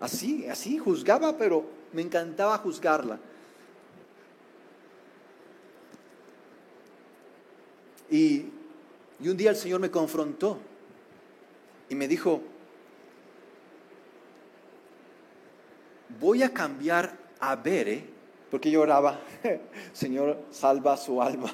Así, 0.00 0.48
así, 0.48 0.78
juzgaba, 0.78 1.36
pero 1.36 1.66
me 1.92 2.00
encantaba 2.00 2.56
juzgarla. 2.56 3.18
Y, 8.10 8.46
un 9.20 9.36
día 9.36 9.50
el 9.50 9.56
Señor 9.56 9.80
me 9.80 9.90
confrontó 9.90 10.60
y 11.90 11.94
me 11.94 12.08
dijo, 12.08 12.40
voy 16.18 16.42
a 16.42 16.54
cambiar 16.54 17.18
a 17.38 17.54
Bere, 17.54 18.11
porque 18.52 18.70
yo 18.70 18.82
oraba, 18.82 19.18
Señor, 19.92 20.38
salva 20.52 20.96
su 20.96 21.20
alma. 21.20 21.52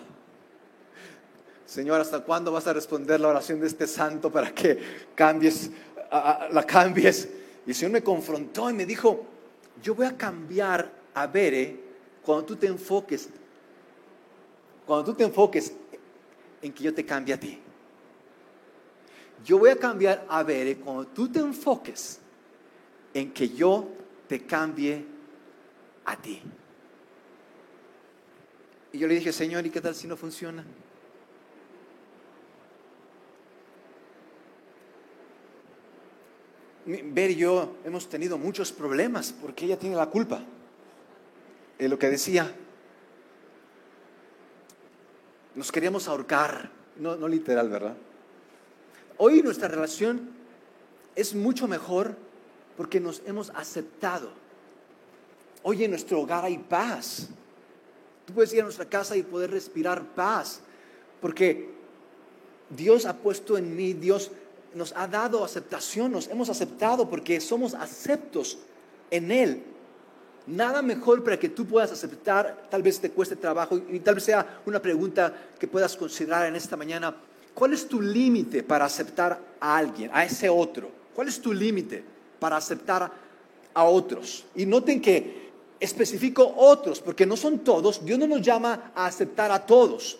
Señor, 1.64 2.00
¿hasta 2.00 2.20
cuándo 2.20 2.52
vas 2.52 2.66
a 2.66 2.74
responder 2.74 3.20
la 3.20 3.28
oración 3.28 3.60
de 3.60 3.68
este 3.68 3.86
santo 3.86 4.30
para 4.30 4.54
que 4.54 4.78
cambies, 5.14 5.70
la 6.50 6.64
cambies? 6.66 7.26
Y 7.64 7.70
el 7.70 7.74
Señor 7.74 7.92
me 7.92 8.02
confrontó 8.02 8.68
y 8.68 8.74
me 8.74 8.84
dijo, 8.84 9.24
yo 9.82 9.94
voy 9.94 10.06
a 10.06 10.16
cambiar 10.16 10.92
a 11.14 11.26
Bere 11.26 11.80
cuando 12.22 12.44
tú 12.44 12.56
te 12.56 12.66
enfoques, 12.66 13.30
cuando 14.86 15.06
tú 15.06 15.14
te 15.14 15.24
enfoques 15.24 15.72
en 16.60 16.72
que 16.74 16.84
yo 16.84 16.92
te 16.92 17.06
cambie 17.06 17.32
a 17.32 17.40
ti 17.40 17.58
yo 19.44 19.58
voy 19.58 19.70
a 19.70 19.76
cambiar 19.76 20.24
a 20.28 20.42
ver 20.42 20.78
cuando 20.78 21.06
tú 21.06 21.28
te 21.28 21.38
enfoques 21.38 22.18
en 23.14 23.32
que 23.32 23.48
yo 23.48 23.88
te 24.26 24.44
cambie 24.44 25.04
a 26.04 26.16
ti. 26.16 26.42
Y 28.92 28.98
yo 28.98 29.06
le 29.06 29.14
dije, 29.14 29.32
Señor, 29.32 29.66
¿y 29.66 29.70
qué 29.70 29.80
tal 29.80 29.94
si 29.94 30.06
no 30.06 30.16
funciona? 30.16 30.64
Ver 36.86 37.30
y 37.30 37.36
yo 37.36 37.76
hemos 37.84 38.08
tenido 38.08 38.38
muchos 38.38 38.72
problemas 38.72 39.32
porque 39.32 39.66
ella 39.66 39.78
tiene 39.78 39.94
la 39.94 40.06
culpa. 40.06 40.42
Es 41.78 41.90
lo 41.90 41.98
que 41.98 42.08
decía. 42.08 42.50
Nos 45.54 45.70
queríamos 45.70 46.08
ahorcar, 46.08 46.70
no, 46.96 47.16
no 47.16 47.28
literal, 47.28 47.68
¿verdad? 47.68 47.96
Hoy 49.18 49.42
nuestra 49.42 49.68
relación 49.68 50.30
es 51.14 51.34
mucho 51.34 51.68
mejor 51.68 52.16
porque 52.76 53.00
nos 53.00 53.22
hemos 53.26 53.50
aceptado. 53.50 54.30
Hoy 55.64 55.84
en 55.84 55.90
nuestro 55.90 56.20
hogar 56.20 56.44
hay 56.44 56.56
paz. 56.58 57.28
Tú 58.28 58.34
puedes 58.34 58.52
ir 58.52 58.60
a 58.60 58.64
nuestra 58.64 58.84
casa 58.84 59.16
y 59.16 59.22
poder 59.22 59.50
respirar 59.50 60.04
paz, 60.04 60.60
porque 61.18 61.70
Dios 62.68 63.06
ha 63.06 63.16
puesto 63.16 63.56
en 63.56 63.74
mí, 63.74 63.94
Dios 63.94 64.30
nos 64.74 64.92
ha 64.94 65.08
dado 65.08 65.42
aceptación, 65.42 66.12
nos 66.12 66.28
hemos 66.28 66.50
aceptado 66.50 67.08
porque 67.08 67.40
somos 67.40 67.72
aceptos 67.72 68.58
en 69.10 69.30
Él. 69.30 69.62
Nada 70.46 70.82
mejor 70.82 71.24
para 71.24 71.38
que 71.38 71.48
tú 71.48 71.64
puedas 71.64 71.90
aceptar, 71.90 72.66
tal 72.70 72.82
vez 72.82 73.00
te 73.00 73.10
cueste 73.10 73.34
trabajo 73.34 73.80
y 73.90 73.98
tal 74.00 74.16
vez 74.16 74.24
sea 74.24 74.60
una 74.66 74.82
pregunta 74.82 75.32
que 75.58 75.66
puedas 75.66 75.96
considerar 75.96 76.48
en 76.48 76.56
esta 76.56 76.76
mañana. 76.76 77.16
¿Cuál 77.54 77.72
es 77.72 77.88
tu 77.88 78.02
límite 78.02 78.62
para 78.62 78.84
aceptar 78.84 79.40
a 79.58 79.74
alguien, 79.74 80.10
a 80.12 80.22
ese 80.22 80.50
otro? 80.50 80.90
¿Cuál 81.14 81.28
es 81.28 81.40
tu 81.40 81.54
límite 81.54 82.04
para 82.38 82.58
aceptar 82.58 83.10
a 83.72 83.84
otros? 83.84 84.44
Y 84.54 84.66
noten 84.66 85.00
que 85.00 85.47
especifico 85.80 86.54
otros, 86.56 87.00
porque 87.00 87.26
no 87.26 87.36
son 87.36 87.60
todos. 87.60 88.04
Dios 88.04 88.18
no 88.18 88.26
nos 88.26 88.42
llama 88.42 88.92
a 88.94 89.06
aceptar 89.06 89.50
a 89.50 89.64
todos. 89.64 90.18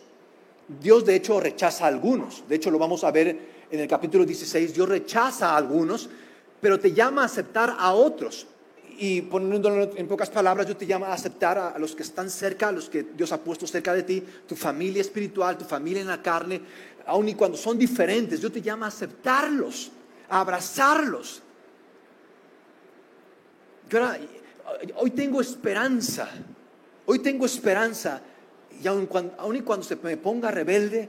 Dios 0.80 1.04
de 1.04 1.16
hecho 1.16 1.40
rechaza 1.40 1.84
a 1.84 1.88
algunos. 1.88 2.44
De 2.48 2.56
hecho 2.56 2.70
lo 2.70 2.78
vamos 2.78 3.04
a 3.04 3.10
ver 3.10 3.38
en 3.70 3.80
el 3.80 3.88
capítulo 3.88 4.24
16. 4.24 4.74
Dios 4.74 4.88
rechaza 4.88 5.50
a 5.50 5.56
algunos, 5.56 6.08
pero 6.60 6.78
te 6.78 6.92
llama 6.92 7.22
a 7.22 7.26
aceptar 7.26 7.76
a 7.78 7.92
otros. 7.94 8.46
Y 9.00 9.22
poniéndolo 9.22 9.90
en 9.96 10.08
pocas 10.08 10.28
palabras, 10.28 10.66
yo 10.66 10.76
te 10.76 10.84
llamo 10.84 11.06
a 11.06 11.12
aceptar 11.12 11.56
a, 11.56 11.78
los 11.78 11.94
que 11.94 12.02
están 12.02 12.28
cerca, 12.30 12.68
a 12.68 12.72
los 12.72 12.88
que 12.88 13.04
Dios 13.04 13.30
ha 13.30 13.38
puesto 13.38 13.66
cerca 13.66 13.94
de 13.94 14.02
ti, 14.02 14.22
tu 14.46 14.56
familia 14.56 15.00
espiritual, 15.00 15.56
tu 15.56 15.64
familia 15.64 16.02
en 16.02 16.08
la 16.08 16.20
carne, 16.20 16.60
aun 17.06 17.28
y 17.28 17.34
cuando 17.34 17.56
son 17.56 17.78
diferentes, 17.78 18.40
Dios 18.40 18.52
te 18.52 18.60
llama 18.60 18.86
a 18.86 18.88
aceptarlos, 18.88 19.92
a 20.28 20.40
abrazarlos. 20.40 21.42
Hoy 24.96 25.10
tengo 25.10 25.40
esperanza, 25.40 26.28
hoy 27.06 27.18
tengo 27.20 27.46
esperanza 27.46 28.22
y 28.82 28.86
aun 28.86 29.06
cuando, 29.06 29.54
y 29.54 29.60
cuando 29.60 29.84
se 29.84 29.96
me 29.96 30.16
ponga 30.16 30.50
rebelde, 30.50 31.08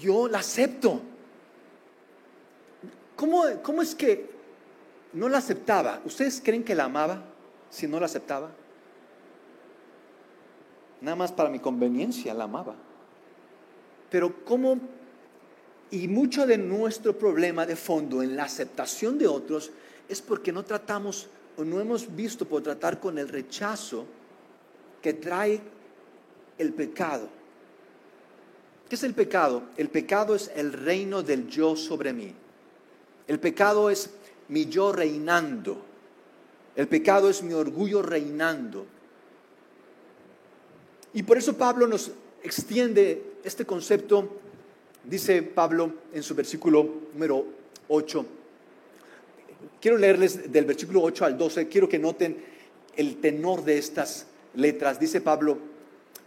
yo, 0.00 0.28
la 0.28 0.38
acepto. 0.38 1.00
¿Cómo, 3.16 3.44
¿Cómo 3.62 3.82
es 3.82 3.94
que 3.94 4.30
no 5.12 5.28
la 5.28 5.38
aceptaba? 5.38 6.00
¿Ustedes 6.04 6.40
creen 6.44 6.64
que 6.64 6.74
la 6.74 6.84
amaba 6.84 7.22
si 7.70 7.86
no 7.86 8.00
la 8.00 8.06
aceptaba? 8.06 8.50
Nada 11.00 11.16
más 11.16 11.32
para 11.32 11.50
mi 11.50 11.58
conveniencia 11.58 12.34
la 12.34 12.44
amaba. 12.44 12.74
Pero 14.10 14.44
¿cómo? 14.44 14.78
Y 15.90 16.08
mucho 16.08 16.46
de 16.46 16.58
nuestro 16.58 17.16
problema 17.18 17.66
de 17.66 17.76
fondo 17.76 18.22
en 18.22 18.36
la 18.36 18.44
aceptación 18.44 19.18
de 19.18 19.26
otros 19.26 19.72
es 20.08 20.20
porque 20.20 20.52
no 20.52 20.64
tratamos 20.64 21.28
o 21.56 21.64
no 21.64 21.80
hemos 21.80 22.14
visto 22.14 22.46
por 22.46 22.62
tratar 22.62 22.98
con 23.00 23.18
el 23.18 23.28
rechazo 23.28 24.06
que 25.00 25.14
trae 25.14 25.60
el 26.58 26.72
pecado. 26.72 27.28
¿Qué 28.88 28.94
es 28.94 29.02
el 29.02 29.14
pecado? 29.14 29.62
El 29.76 29.88
pecado 29.88 30.34
es 30.34 30.50
el 30.54 30.72
reino 30.72 31.22
del 31.22 31.48
yo 31.48 31.76
sobre 31.76 32.12
mí. 32.12 32.32
El 33.26 33.40
pecado 33.40 33.90
es 33.90 34.10
mi 34.48 34.66
yo 34.66 34.92
reinando. 34.92 35.82
El 36.76 36.88
pecado 36.88 37.28
es 37.28 37.42
mi 37.42 37.52
orgullo 37.52 38.02
reinando. 38.02 38.86
Y 41.14 41.22
por 41.22 41.36
eso 41.36 41.56
Pablo 41.56 41.86
nos 41.86 42.10
extiende 42.42 43.34
este 43.44 43.66
concepto, 43.66 44.40
dice 45.04 45.42
Pablo 45.42 45.92
en 46.12 46.22
su 46.22 46.34
versículo 46.34 46.86
número 47.12 47.44
8. 47.88 48.26
Quiero 49.80 49.96
leerles 49.96 50.52
del 50.52 50.64
versículo 50.64 51.02
8 51.02 51.24
al 51.24 51.38
12, 51.38 51.68
quiero 51.68 51.88
que 51.88 51.98
noten 51.98 52.36
el 52.96 53.16
tenor 53.20 53.64
de 53.64 53.78
estas 53.78 54.26
letras. 54.54 55.00
Dice 55.00 55.20
Pablo, 55.20 55.58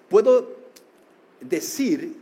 puedo 0.10 0.56
decir 1.40 2.16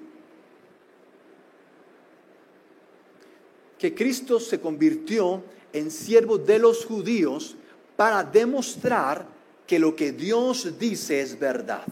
que 3.77 3.93
Cristo 3.93 4.39
se 4.39 4.60
convirtió 4.60 5.43
en 5.74 5.91
siervo 5.91 6.38
de 6.38 6.60
los 6.60 6.86
judíos 6.86 7.55
para 7.96 8.24
demostrar 8.24 9.25
que 9.67 9.79
lo 9.79 9.96
que 9.96 10.12
Dios 10.12 10.77
dice 10.77 11.22
es 11.22 11.38
verdad. 11.38 11.84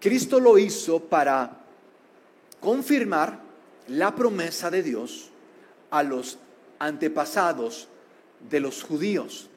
Cristo 0.00 0.40
lo 0.40 0.56
hizo 0.56 1.00
para 1.00 1.58
confirmar 2.60 3.40
la 3.88 4.14
promesa 4.14 4.70
de 4.70 4.82
Dios 4.82 5.30
a 5.90 6.02
los 6.02 6.38
antepasados 6.78 7.88
de 8.48 8.60
los 8.60 8.82
judíos. 8.82 9.50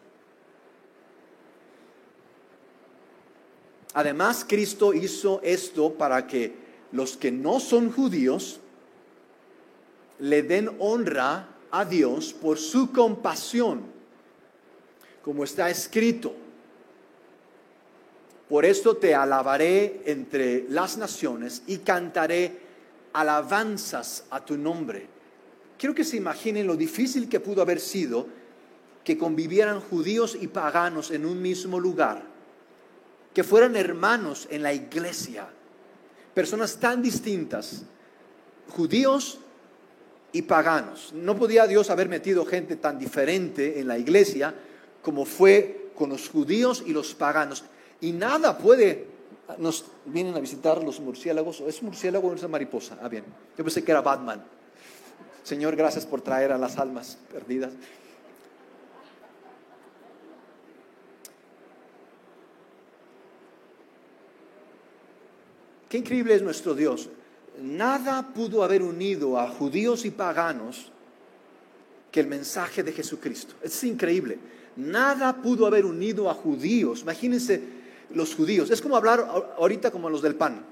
Además, 3.93 4.45
Cristo 4.47 4.93
hizo 4.93 5.39
esto 5.43 5.93
para 5.93 6.25
que 6.25 6.53
los 6.91 7.15
que 7.15 7.31
no 7.31 7.59
son 7.59 7.91
judíos 7.91 8.59
le 10.19 10.41
den 10.41 10.75
honra 10.79 11.47
a 11.71 11.85
Dios 11.85 12.33
por 12.33 12.57
su 12.57 12.91
compasión, 12.91 13.81
como 15.23 15.43
está 15.43 15.69
escrito. 15.69 16.33
Por 18.49 18.65
esto 18.65 18.97
te 18.97 19.15
alabaré 19.15 20.01
entre 20.05 20.65
las 20.69 20.97
naciones 20.97 21.63
y 21.67 21.79
cantaré 21.79 22.59
alabanzas 23.13 24.25
a 24.29 24.43
tu 24.43 24.57
nombre. 24.57 25.07
Quiero 25.77 25.95
que 25.95 26.03
se 26.03 26.17
imaginen 26.17 26.67
lo 26.67 26.75
difícil 26.75 27.29
que 27.29 27.39
pudo 27.39 27.61
haber 27.61 27.79
sido 27.79 28.27
que 29.03 29.17
convivieran 29.17 29.81
judíos 29.81 30.37
y 30.39 30.47
paganos 30.47 31.11
en 31.11 31.25
un 31.25 31.41
mismo 31.41 31.79
lugar 31.79 32.33
que 33.33 33.43
fueran 33.43 33.75
hermanos 33.75 34.47
en 34.51 34.61
la 34.61 34.73
iglesia, 34.73 35.47
personas 36.33 36.77
tan 36.77 37.01
distintas, 37.01 37.83
judíos 38.69 39.39
y 40.31 40.43
paganos. 40.43 41.11
No 41.13 41.35
podía 41.35 41.65
Dios 41.67 41.89
haber 41.89 42.09
metido 42.09 42.45
gente 42.45 42.75
tan 42.75 42.99
diferente 42.99 43.79
en 43.79 43.87
la 43.87 43.97
iglesia 43.97 44.53
como 45.01 45.25
fue 45.25 45.91
con 45.95 46.09
los 46.09 46.29
judíos 46.29 46.83
y 46.85 46.93
los 46.93 47.15
paganos. 47.15 47.63
Y 48.01 48.11
nada 48.11 48.57
puede, 48.57 49.07
nos 49.57 49.85
vienen 50.05 50.35
a 50.35 50.39
visitar 50.39 50.83
los 50.83 50.99
murciélagos, 50.99 51.61
¿es 51.61 51.81
murciélago 51.81 52.29
o 52.29 52.33
es 52.33 52.47
mariposa? 52.47 52.97
Ah, 53.01 53.09
bien, 53.09 53.23
yo 53.57 53.63
pensé 53.63 53.83
que 53.83 53.91
era 53.91 54.01
Batman. 54.01 54.43
Señor, 55.43 55.75
gracias 55.75 56.05
por 56.05 56.21
traer 56.21 56.51
a 56.51 56.57
las 56.57 56.77
almas 56.77 57.17
perdidas. 57.31 57.73
Qué 65.93 65.99
increíble 65.99 66.33
es 66.33 66.41
nuestro 66.41 66.73
Dios. 66.73 67.07
Nada 67.61 68.33
pudo 68.33 68.63
haber 68.63 68.81
unido 68.81 69.39
a 69.39 69.47
judíos 69.47 70.05
y 70.05 70.09
paganos 70.09 70.91
que 72.11 72.19
el 72.19 72.25
mensaje 72.25 72.81
de 72.81 72.93
Jesucristo. 72.93 73.53
Es 73.61 73.83
increíble. 73.83 74.39
Nada 74.75 75.35
pudo 75.43 75.67
haber 75.67 75.85
unido 75.85 76.31
a 76.31 76.33
judíos. 76.33 77.01
Imagínense 77.01 77.61
los 78.09 78.33
judíos. 78.33 78.71
Es 78.71 78.81
como 78.81 78.97
hablar 78.97 79.53
ahorita 79.59 79.91
como 79.91 80.09
los 80.09 80.23
del 80.23 80.33
PAN 80.33 80.65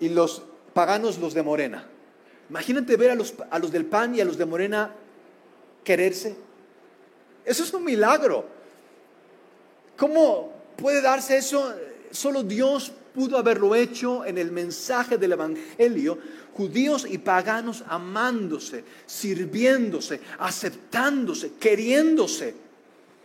y 0.00 0.08
los 0.08 0.42
paganos 0.72 1.18
los 1.18 1.34
de 1.34 1.42
Morena. 1.42 1.86
Imagínate 2.48 2.96
ver 2.96 3.10
a 3.10 3.14
los, 3.14 3.34
a 3.50 3.58
los 3.58 3.70
del 3.70 3.84
PAN 3.84 4.14
y 4.14 4.22
a 4.22 4.24
los 4.24 4.38
de 4.38 4.46
Morena 4.46 4.94
quererse. 5.84 6.38
Eso 7.44 7.64
es 7.64 7.74
un 7.74 7.84
milagro. 7.84 8.46
¿Cómo 9.94 10.54
puede 10.74 11.02
darse 11.02 11.36
eso? 11.36 11.74
Solo 12.10 12.42
Dios 12.42 12.92
pudo 13.16 13.38
haberlo 13.38 13.74
hecho 13.74 14.26
en 14.26 14.36
el 14.36 14.52
mensaje 14.52 15.16
del 15.16 15.32
Evangelio, 15.32 16.18
judíos 16.52 17.06
y 17.08 17.16
paganos 17.16 17.82
amándose, 17.88 18.84
sirviéndose, 19.06 20.20
aceptándose, 20.38 21.52
queriéndose. 21.58 22.54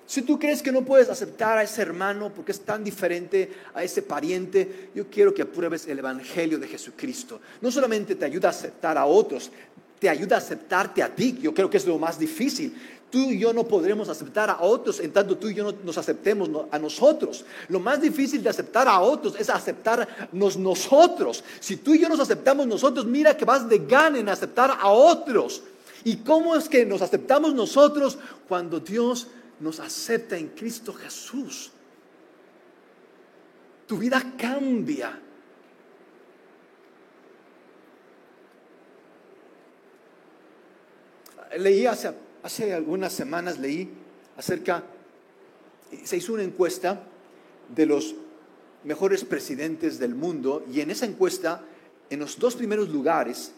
Si 0.07 0.21
tú 0.21 0.39
crees 0.39 0.61
que 0.61 0.71
no 0.71 0.83
puedes 0.83 1.09
aceptar 1.09 1.57
a 1.57 1.63
ese 1.63 1.81
hermano 1.81 2.33
porque 2.33 2.53
es 2.53 2.61
tan 2.61 2.85
diferente 2.85 3.51
a 3.73 3.83
ese 3.83 4.01
pariente, 4.01 4.89
yo 4.95 5.07
quiero 5.09 5.33
que 5.33 5.41
apruebes 5.41 5.85
el 5.87 5.99
Evangelio 5.99 6.57
de 6.57 6.69
Jesucristo. 6.69 7.41
No 7.59 7.69
solamente 7.69 8.15
te 8.15 8.25
ayuda 8.25 8.47
a 8.47 8.51
aceptar 8.51 8.97
a 8.97 9.05
otros, 9.05 9.51
te 9.99 10.07
ayuda 10.07 10.37
a 10.37 10.39
aceptarte 10.39 11.03
a 11.03 11.13
ti. 11.13 11.37
Yo 11.41 11.53
creo 11.53 11.69
que 11.69 11.77
es 11.77 11.85
lo 11.85 11.99
más 11.99 12.17
difícil. 12.17 12.73
Tú 13.11 13.29
y 13.29 13.37
yo 13.37 13.51
no 13.51 13.65
podremos 13.65 14.07
aceptar 14.07 14.49
a 14.49 14.61
otros 14.61 15.01
en 15.01 15.11
tanto 15.11 15.37
tú 15.37 15.49
y 15.49 15.53
yo 15.53 15.65
no 15.65 15.73
nos 15.83 15.97
aceptemos 15.97 16.49
a 16.71 16.79
nosotros. 16.79 17.43
Lo 17.67 17.81
más 17.81 17.99
difícil 17.99 18.41
de 18.41 18.49
aceptar 18.49 18.87
a 18.87 19.01
otros 19.01 19.35
es 19.37 19.49
aceptarnos 19.49 20.55
nosotros. 20.55 21.43
Si 21.59 21.75
tú 21.75 21.93
y 21.93 21.99
yo 21.99 22.07
nos 22.07 22.21
aceptamos 22.21 22.65
nosotros, 22.65 23.05
mira 23.05 23.35
que 23.35 23.43
vas 23.43 23.67
de 23.67 23.79
gana 23.79 24.17
en 24.17 24.29
aceptar 24.29 24.77
a 24.79 24.89
otros. 24.89 25.61
¿Y 26.05 26.17
cómo 26.17 26.55
es 26.55 26.69
que 26.69 26.85
nos 26.85 27.01
aceptamos 27.01 27.53
nosotros 27.53 28.17
cuando 28.47 28.79
Dios 28.79 29.27
nos 29.59 29.81
acepta 29.81 30.37
en 30.37 30.47
Cristo 30.47 30.93
Jesús? 30.93 31.69
Tu 33.87 33.97
vida 33.97 34.23
cambia. 34.37 35.19
Leí 41.57 41.85
hace 41.85 42.13
hace 42.43 42.73
algunas 42.73 43.13
semanas 43.13 43.59
leí 43.59 43.89
acerca, 44.37 44.83
se 46.03 46.17
hizo 46.17 46.33
una 46.33 46.43
encuesta 46.43 47.03
de 47.73 47.85
los 47.85 48.15
mejores 48.83 49.23
presidentes 49.23 49.99
del 49.99 50.15
mundo 50.15 50.65
y 50.71 50.81
en 50.81 50.91
esa 50.91 51.05
encuesta, 51.05 51.61
en 52.09 52.19
los 52.19 52.39
dos 52.39 52.55
primeros 52.55 52.89
lugares, 52.89 53.51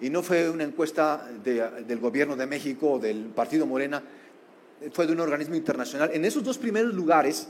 y 0.00 0.10
no 0.10 0.22
fue 0.22 0.48
una 0.48 0.64
encuesta 0.64 1.28
del 1.42 1.98
gobierno 1.98 2.36
de 2.36 2.46
México 2.46 2.92
o 2.92 2.98
del 2.98 3.26
Partido 3.26 3.66
Morena, 3.66 4.02
fue 4.92 5.06
de 5.06 5.12
un 5.12 5.20
organismo 5.20 5.56
internacional, 5.56 6.10
en 6.12 6.24
esos 6.24 6.42
dos 6.44 6.56
primeros 6.56 6.94
lugares 6.94 7.48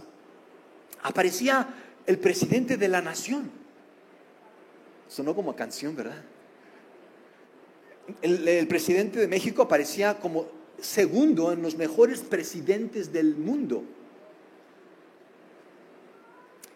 aparecía 1.02 1.68
el 2.06 2.18
presidente 2.18 2.76
de 2.76 2.88
la 2.88 3.02
nación. 3.02 3.50
Sonó 5.08 5.34
como 5.34 5.54
canción, 5.54 5.94
¿verdad? 5.94 6.22
El, 8.22 8.66
presidente 8.68 9.18
de 9.18 9.28
México 9.28 9.62
aparecía 9.62 10.18
como 10.18 10.46
segundo 10.80 11.52
en 11.52 11.62
los 11.62 11.76
mejores 11.76 12.20
presidentes 12.20 13.12
del 13.12 13.36
mundo. 13.36 13.84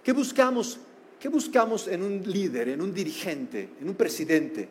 ¿Qué 0.03 0.13
buscamos? 0.13 0.79
¿Qué 1.21 1.29
buscamos 1.29 1.87
en 1.87 2.03
un 2.03 2.23
líder, 2.23 2.71
en 2.71 2.83
un 2.83 2.93
dirigente, 2.93 3.69
en 3.81 3.89
un 3.89 3.95
presidente? 3.95 4.69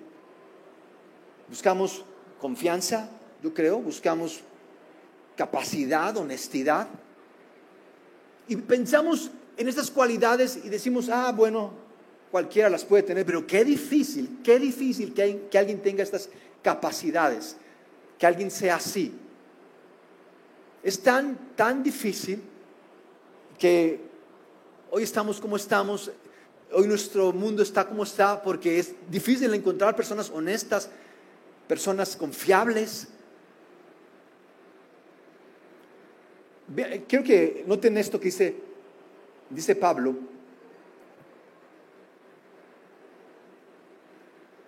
Buscamos 1.47 2.03
confianza, 2.39 3.09
yo 3.41 3.53
creo, 3.53 3.79
buscamos 3.79 4.41
capacidad, 5.37 6.15
honestidad. 6.17 6.87
Y 8.47 8.57
pensamos 8.57 9.31
en 9.55 9.67
estas 9.69 9.89
cualidades 9.89 10.59
y 10.63 10.69
decimos, 10.69 11.07
ah, 11.09 11.31
bueno, 11.31 11.71
cualquiera 12.31 12.69
las 12.69 12.83
puede 12.83 13.03
tener, 13.03 13.25
pero 13.25 13.45
qué 13.45 13.63
difícil, 13.63 14.39
qué 14.43 14.59
difícil 14.59 15.13
que, 15.13 15.47
que 15.49 15.57
alguien 15.57 15.81
tenga 15.81 16.03
estas 16.03 16.29
capacidades, 16.61 17.57
que 18.17 18.25
alguien 18.25 18.51
sea 18.51 18.75
así. 18.75 19.13
Es 20.83 21.01
tan, 21.01 21.55
tan 21.55 21.83
difícil 21.83 22.41
que 23.59 23.99
hoy 24.89 25.03
estamos 25.03 25.39
como 25.39 25.55
estamos. 25.55 26.11
hoy 26.71 26.87
nuestro 26.87 27.31
mundo 27.31 27.61
está 27.61 27.87
como 27.87 28.03
está 28.03 28.41
porque 28.41 28.79
es 28.79 28.93
difícil 29.09 29.53
encontrar 29.53 29.95
personas 29.95 30.29
honestas, 30.29 30.89
personas 31.67 32.15
confiables. 32.15 33.07
Quiero 37.07 37.23
que 37.23 37.63
noten 37.67 37.97
esto 37.97 38.19
que 38.19 38.25
dice, 38.25 38.55
dice 39.49 39.75
Pablo. 39.75 40.15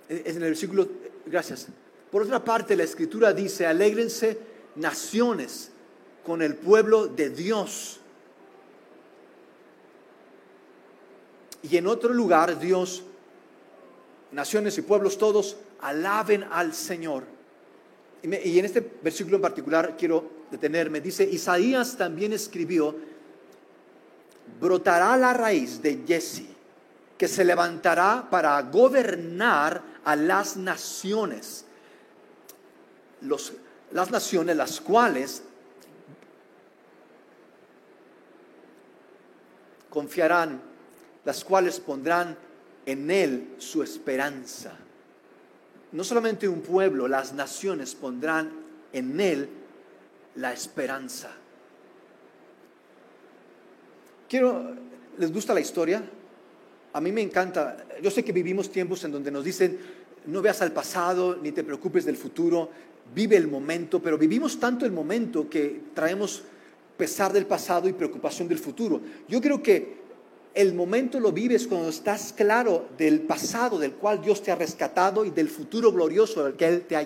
Es 0.09 0.35
en 0.35 0.43
el 0.43 0.49
versículo, 0.49 0.87
gracias. 1.25 1.67
Por 2.13 2.21
otra 2.21 2.45
parte, 2.45 2.75
la 2.75 2.83
escritura 2.83 3.33
dice, 3.33 3.65
alégrense 3.65 4.37
naciones 4.75 5.71
con 6.23 6.43
el 6.43 6.55
pueblo 6.55 7.07
de 7.07 7.31
Dios. 7.31 7.99
Y 11.63 11.75
en 11.75 11.87
otro 11.87 12.13
lugar, 12.13 12.59
Dios, 12.59 13.03
naciones 14.31 14.77
y 14.77 14.83
pueblos 14.83 15.17
todos, 15.17 15.57
alaben 15.81 16.43
al 16.51 16.75
Señor. 16.75 17.23
Y, 18.21 18.59
en 18.59 18.65
este 18.65 18.87
versículo 19.01 19.37
en 19.37 19.41
particular 19.41 19.95
quiero 19.97 20.43
detenerme. 20.51 21.01
Dice, 21.01 21.23
Isaías 21.23 21.97
también 21.97 22.31
escribió, 22.31 22.95
brotará 24.61 25.17
la 25.17 25.33
raíz 25.33 25.81
de 25.81 26.03
Jesse, 26.07 26.45
que 27.17 27.27
se 27.27 27.43
levantará 27.43 28.27
para 28.29 28.61
gobernar 28.61 29.81
a 30.05 30.15
las 30.15 30.55
naciones. 30.57 31.65
Las 33.91 34.11
naciones 34.11 34.55
las 34.55 34.81
cuales 34.81 35.43
confiarán 39.89 40.73
las 41.25 41.43
cuales 41.43 41.79
pondrán 41.79 42.37
en 42.85 43.09
Él 43.09 43.55
su 43.57 43.81
esperanza. 43.83 44.73
No 45.91 46.03
solamente 46.03 46.47
un 46.47 46.61
pueblo, 46.61 47.07
las 47.07 47.33
naciones 47.33 47.95
pondrán 47.95 48.51
en 48.91 49.19
Él 49.19 49.49
la 50.35 50.51
esperanza. 50.51 51.31
Quiero, 54.27 54.75
¿les 55.17 55.31
gusta 55.31 55.53
la 55.53 55.59
historia? 55.59 56.03
A 56.93 56.99
mí 56.99 57.11
me 57.11 57.21
encanta. 57.21 57.85
Yo 58.01 58.09
sé 58.09 58.23
que 58.23 58.31
vivimos 58.31 58.71
tiempos 58.71 59.03
en 59.03 59.11
donde 59.11 59.31
nos 59.31 59.43
dicen, 59.43 59.79
no 60.25 60.41
veas 60.41 60.61
al 60.61 60.71
pasado 60.71 61.37
ni 61.41 61.51
te 61.51 61.63
preocupes 61.63 62.05
del 62.05 62.17
futuro, 62.17 62.69
vive 63.13 63.35
el 63.35 63.47
momento, 63.47 64.01
pero 64.01 64.17
vivimos 64.17 64.59
tanto 64.59 64.85
el 64.85 64.91
momento 64.91 65.49
que 65.49 65.81
traemos 65.93 66.43
pesar 66.97 67.33
del 67.33 67.45
pasado 67.45 67.89
y 67.89 67.93
preocupación 67.93 68.47
del 68.47 68.59
futuro. 68.59 69.01
Yo 69.27 69.41
creo 69.41 69.61
que 69.61 70.03
el 70.53 70.73
momento 70.73 71.19
lo 71.19 71.31
vives 71.31 71.67
cuando 71.67 71.89
estás 71.89 72.31
claro 72.33 72.87
del 72.97 73.21
pasado 73.21 73.79
del 73.79 73.93
cual 73.93 74.21
Dios 74.21 74.43
te 74.43 74.51
ha 74.51 74.55
rescatado 74.55 75.25
y 75.25 75.31
del 75.31 75.49
futuro 75.49 75.91
glorioso 75.91 76.45
al 76.45 76.55
que 76.55 76.67
Él 76.67 76.81
te 76.83 76.95
ha 76.95 77.03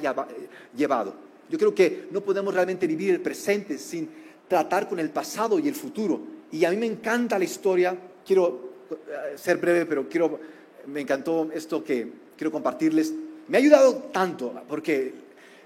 llevado. 0.75 1.15
Yo 1.49 1.57
creo 1.57 1.73
que 1.73 2.07
no 2.11 2.21
podemos 2.21 2.53
realmente 2.53 2.87
vivir 2.87 3.11
el 3.11 3.21
presente 3.21 3.77
sin 3.77 4.09
tratar 4.47 4.89
con 4.89 4.99
el 4.99 5.09
pasado 5.09 5.59
y 5.59 5.67
el 5.67 5.75
futuro. 5.75 6.19
Y 6.51 6.65
a 6.65 6.71
mí 6.71 6.77
me 6.77 6.85
encanta 6.85 7.39
la 7.39 7.45
historia, 7.45 7.97
quiero 8.25 8.71
eh, 8.91 9.37
ser 9.37 9.57
breve, 9.57 9.85
pero 9.85 10.07
quiero, 10.09 10.39
me 10.87 11.01
encantó 11.01 11.49
esto 11.53 11.83
que 11.83 12.11
quiero 12.35 12.51
compartirles. 12.51 13.13
Me 13.47 13.57
ha 13.57 13.61
ayudado 13.61 13.95
tanto 14.11 14.61
porque 14.67 15.13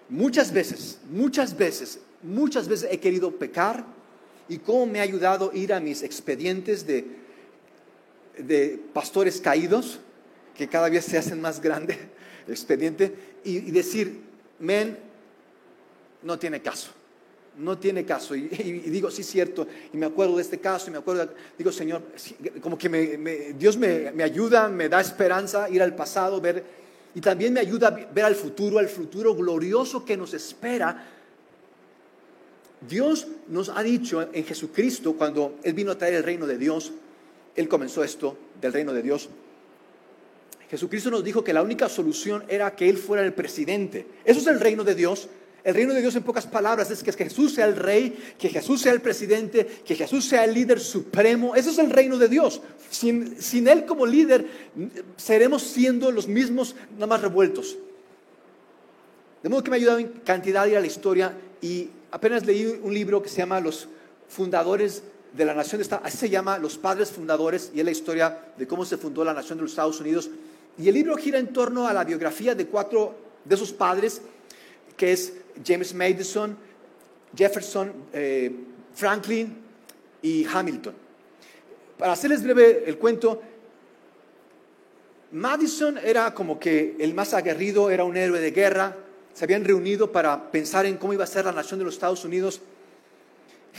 muchas 0.09 0.51
veces, 0.51 0.99
muchas 1.09 1.55
veces, 1.55 1.99
muchas 2.21 2.67
veces 2.67 2.89
he 2.91 2.99
querido 2.99 3.31
pecar 3.31 3.85
y 4.49 4.57
cómo 4.57 4.85
me 4.85 4.99
ha 4.99 5.03
ayudado 5.03 5.51
ir 5.53 5.73
a 5.73 5.79
mis 5.79 6.03
expedientes 6.03 6.85
de 6.85 7.21
de 8.37 8.79
pastores 8.93 9.39
caídos, 9.41 9.99
que 10.55 10.67
cada 10.67 10.89
vez 10.89 11.05
se 11.05 11.17
hacen 11.17 11.41
más 11.41 11.61
grande 11.61 11.97
el 12.47 12.53
expediente, 12.53 13.13
y, 13.43 13.71
decir, 13.71 14.21
men, 14.59 14.97
no 16.21 16.37
tiene 16.37 16.61
caso, 16.61 16.91
no 17.57 17.77
tiene 17.77 18.05
caso. 18.05 18.35
Y, 18.35 18.47
digo, 18.47 19.11
sí, 19.11 19.23
cierto, 19.23 19.67
y 19.93 19.97
me 19.97 20.05
acuerdo 20.05 20.35
de 20.35 20.41
este 20.41 20.59
caso, 20.59 20.89
y 20.89 20.91
me 20.91 20.99
acuerdo, 20.99 21.29
digo, 21.57 21.71
Señor, 21.71 22.01
como 22.61 22.77
que 22.77 23.55
Dios 23.57 23.77
me, 23.77 24.11
me, 24.11 24.23
ayuda, 24.23 24.67
me 24.67 24.89
da 24.89 25.01
esperanza 25.01 25.69
ir 25.69 25.81
al 25.81 25.95
pasado, 25.95 26.39
ver, 26.41 26.63
y 27.13 27.21
también 27.21 27.53
me 27.53 27.59
ayuda 27.59 27.89
a 27.89 27.91
ver 27.91 28.25
al 28.25 28.35
futuro, 28.35 28.79
al 28.79 28.87
futuro 28.87 29.35
glorioso 29.35 30.05
que 30.05 30.15
nos 30.15 30.33
espera. 30.33 31.07
Dios 32.87 33.27
nos 33.47 33.69
ha 33.69 33.83
dicho 33.83 34.27
en 34.33 34.43
Jesucristo, 34.43 35.13
cuando 35.13 35.59
Él 35.63 35.73
vino 35.73 35.91
a 35.91 35.97
traer 35.97 36.15
el 36.15 36.23
reino 36.23 36.47
de 36.47 36.57
Dios, 36.57 36.91
él 37.55 37.67
comenzó 37.67 38.03
esto 38.03 38.37
del 38.61 38.73
reino 38.73 38.93
de 38.93 39.01
Dios. 39.01 39.29
Jesucristo 40.69 41.11
nos 41.11 41.23
dijo 41.23 41.43
que 41.43 41.53
la 41.53 41.61
única 41.61 41.89
solución 41.89 42.43
era 42.47 42.75
que 42.75 42.87
Él 42.89 42.97
fuera 42.97 43.23
el 43.25 43.33
presidente. 43.33 44.07
Eso 44.23 44.39
es 44.39 44.47
el 44.47 44.59
reino 44.59 44.83
de 44.83 44.95
Dios. 44.95 45.27
El 45.63 45.75
reino 45.75 45.93
de 45.93 46.01
Dios 46.01 46.15
en 46.15 46.23
pocas 46.23 46.47
palabras 46.47 46.89
es 46.89 47.03
que 47.03 47.11
Jesús 47.11 47.53
sea 47.53 47.65
el 47.65 47.75
rey, 47.75 48.33
que 48.39 48.49
Jesús 48.49 48.81
sea 48.81 48.93
el 48.93 49.01
presidente, 49.01 49.65
que 49.85 49.95
Jesús 49.95 50.25
sea 50.25 50.43
el 50.43 50.53
líder 50.53 50.79
supremo. 50.79 51.55
Eso 51.55 51.69
es 51.69 51.77
el 51.77 51.91
reino 51.91 52.17
de 52.17 52.27
Dios. 52.27 52.61
Sin, 52.89 53.39
sin 53.41 53.67
Él 53.67 53.85
como 53.85 54.05
líder 54.05 54.45
seremos 55.17 55.61
siendo 55.61 56.11
los 56.11 56.27
mismos, 56.27 56.75
nada 56.93 57.07
más 57.07 57.21
revueltos. 57.21 57.77
De 59.43 59.49
modo 59.49 59.63
que 59.63 59.69
me 59.69 59.77
ha 59.77 59.79
ayudado 59.79 59.99
en 59.99 60.07
cantidad 60.23 60.65
ir 60.65 60.77
a 60.77 60.81
la 60.81 60.87
historia 60.87 61.33
y 61.61 61.89
apenas 62.11 62.45
leí 62.45 62.79
un 62.81 62.93
libro 62.93 63.21
que 63.21 63.29
se 63.29 63.37
llama 63.37 63.59
Los 63.59 63.87
fundadores 64.27 65.03
de 65.33 65.45
la 65.45 65.53
nación, 65.53 65.81
está, 65.81 65.97
así 65.97 66.17
se 66.17 66.29
llama 66.29 66.57
Los 66.57 66.77
Padres 66.77 67.11
Fundadores, 67.11 67.71
y 67.73 67.79
es 67.79 67.85
la 67.85 67.91
historia 67.91 68.37
de 68.57 68.67
cómo 68.67 68.85
se 68.85 68.97
fundó 68.97 69.23
la 69.23 69.33
nación 69.33 69.57
de 69.57 69.63
los 69.63 69.71
Estados 69.71 69.99
Unidos. 69.99 70.29
Y 70.77 70.87
el 70.87 70.93
libro 70.93 71.15
gira 71.15 71.39
en 71.39 71.53
torno 71.53 71.87
a 71.87 71.93
la 71.93 72.03
biografía 72.03 72.55
de 72.55 72.67
cuatro 72.67 73.15
de 73.45 73.55
esos 73.55 73.71
padres, 73.71 74.21
que 74.97 75.13
es 75.13 75.33
James 75.65 75.93
Madison, 75.93 76.57
Jefferson, 77.35 77.93
eh, 78.13 78.51
Franklin 78.93 79.55
y 80.21 80.45
Hamilton. 80.45 80.93
Para 81.97 82.13
hacerles 82.13 82.43
breve 82.43 82.83
el 82.87 82.97
cuento, 82.97 83.41
Madison 85.31 85.97
era 85.97 86.33
como 86.33 86.59
que 86.59 86.95
el 86.99 87.13
más 87.13 87.33
aguerrido, 87.33 87.89
era 87.89 88.03
un 88.03 88.17
héroe 88.17 88.39
de 88.39 88.51
guerra, 88.51 88.97
se 89.33 89.45
habían 89.45 89.63
reunido 89.63 90.11
para 90.11 90.51
pensar 90.51 90.85
en 90.85 90.97
cómo 90.97 91.13
iba 91.13 91.23
a 91.23 91.27
ser 91.27 91.45
la 91.45 91.53
nación 91.53 91.79
de 91.79 91.85
los 91.85 91.93
Estados 91.93 92.25
Unidos. 92.25 92.61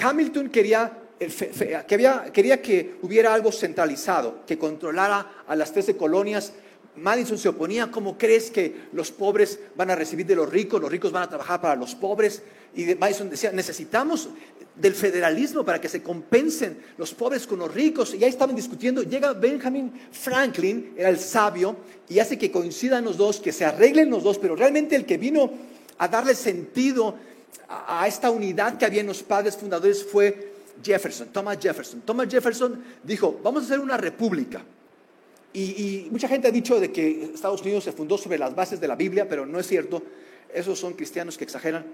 Hamilton 0.00 0.48
quería 0.48 0.98
que 1.18 2.32
quería 2.32 2.62
que 2.62 2.96
hubiera 3.02 3.34
algo 3.34 3.52
centralizado, 3.52 4.44
que 4.46 4.58
controlara 4.58 5.44
a 5.46 5.54
las 5.54 5.72
13 5.72 5.96
colonias. 5.96 6.52
Madison 6.96 7.38
se 7.38 7.48
oponía, 7.48 7.90
¿cómo 7.90 8.18
crees 8.18 8.50
que 8.50 8.88
los 8.92 9.10
pobres 9.10 9.58
van 9.76 9.90
a 9.90 9.96
recibir 9.96 10.26
de 10.26 10.36
los 10.36 10.48
ricos? 10.48 10.80
Los 10.80 10.90
ricos 10.90 11.10
van 11.10 11.22
a 11.22 11.28
trabajar 11.28 11.60
para 11.60 11.76
los 11.76 11.94
pobres. 11.94 12.42
Y 12.74 12.94
Madison 12.96 13.30
decía, 13.30 13.50
necesitamos 13.50 14.28
del 14.76 14.94
federalismo 14.94 15.64
para 15.64 15.80
que 15.80 15.88
se 15.88 16.02
compensen 16.02 16.82
los 16.98 17.14
pobres 17.14 17.46
con 17.46 17.60
los 17.60 17.72
ricos. 17.72 18.14
Y 18.14 18.22
ahí 18.24 18.30
estaban 18.30 18.54
discutiendo. 18.54 19.02
Llega 19.02 19.32
Benjamin 19.32 19.92
Franklin, 20.10 20.92
era 20.96 21.08
el 21.08 21.18
sabio, 21.18 21.76
y 22.08 22.18
hace 22.18 22.38
que 22.38 22.50
coincidan 22.50 23.04
los 23.04 23.16
dos, 23.16 23.40
que 23.40 23.52
se 23.52 23.64
arreglen 23.64 24.10
los 24.10 24.22
dos, 24.22 24.38
pero 24.38 24.54
realmente 24.54 24.94
el 24.94 25.06
que 25.06 25.16
vino 25.16 25.50
a 25.98 26.08
darle 26.08 26.34
sentido 26.34 27.14
a 27.68 28.06
esta 28.06 28.30
unidad 28.30 28.76
que 28.76 28.84
había 28.84 29.00
en 29.00 29.06
los 29.06 29.22
padres 29.22 29.56
fundadores 29.56 30.04
fue 30.04 30.52
Jefferson, 30.82 31.28
Thomas 31.28 31.58
Jefferson. 31.60 32.02
Thomas 32.02 32.28
Jefferson 32.28 32.82
dijo, 33.02 33.40
vamos 33.42 33.62
a 33.62 33.66
hacer 33.66 33.80
una 33.80 33.96
república. 33.96 34.62
Y, 35.54 36.08
mucha 36.10 36.28
gente 36.28 36.48
ha 36.48 36.50
dicho 36.50 36.80
de 36.80 36.90
que 36.90 37.24
Estados 37.34 37.60
Unidos 37.62 37.84
se 37.84 37.92
fundó 37.92 38.16
sobre 38.16 38.38
las 38.38 38.54
bases 38.54 38.80
de 38.80 38.88
la 38.88 38.96
Biblia, 38.96 39.28
pero 39.28 39.44
no 39.44 39.58
es 39.58 39.66
cierto. 39.66 40.02
Esos 40.52 40.78
son 40.78 40.94
cristianos 40.94 41.36
que 41.36 41.44
exageran. 41.44 41.84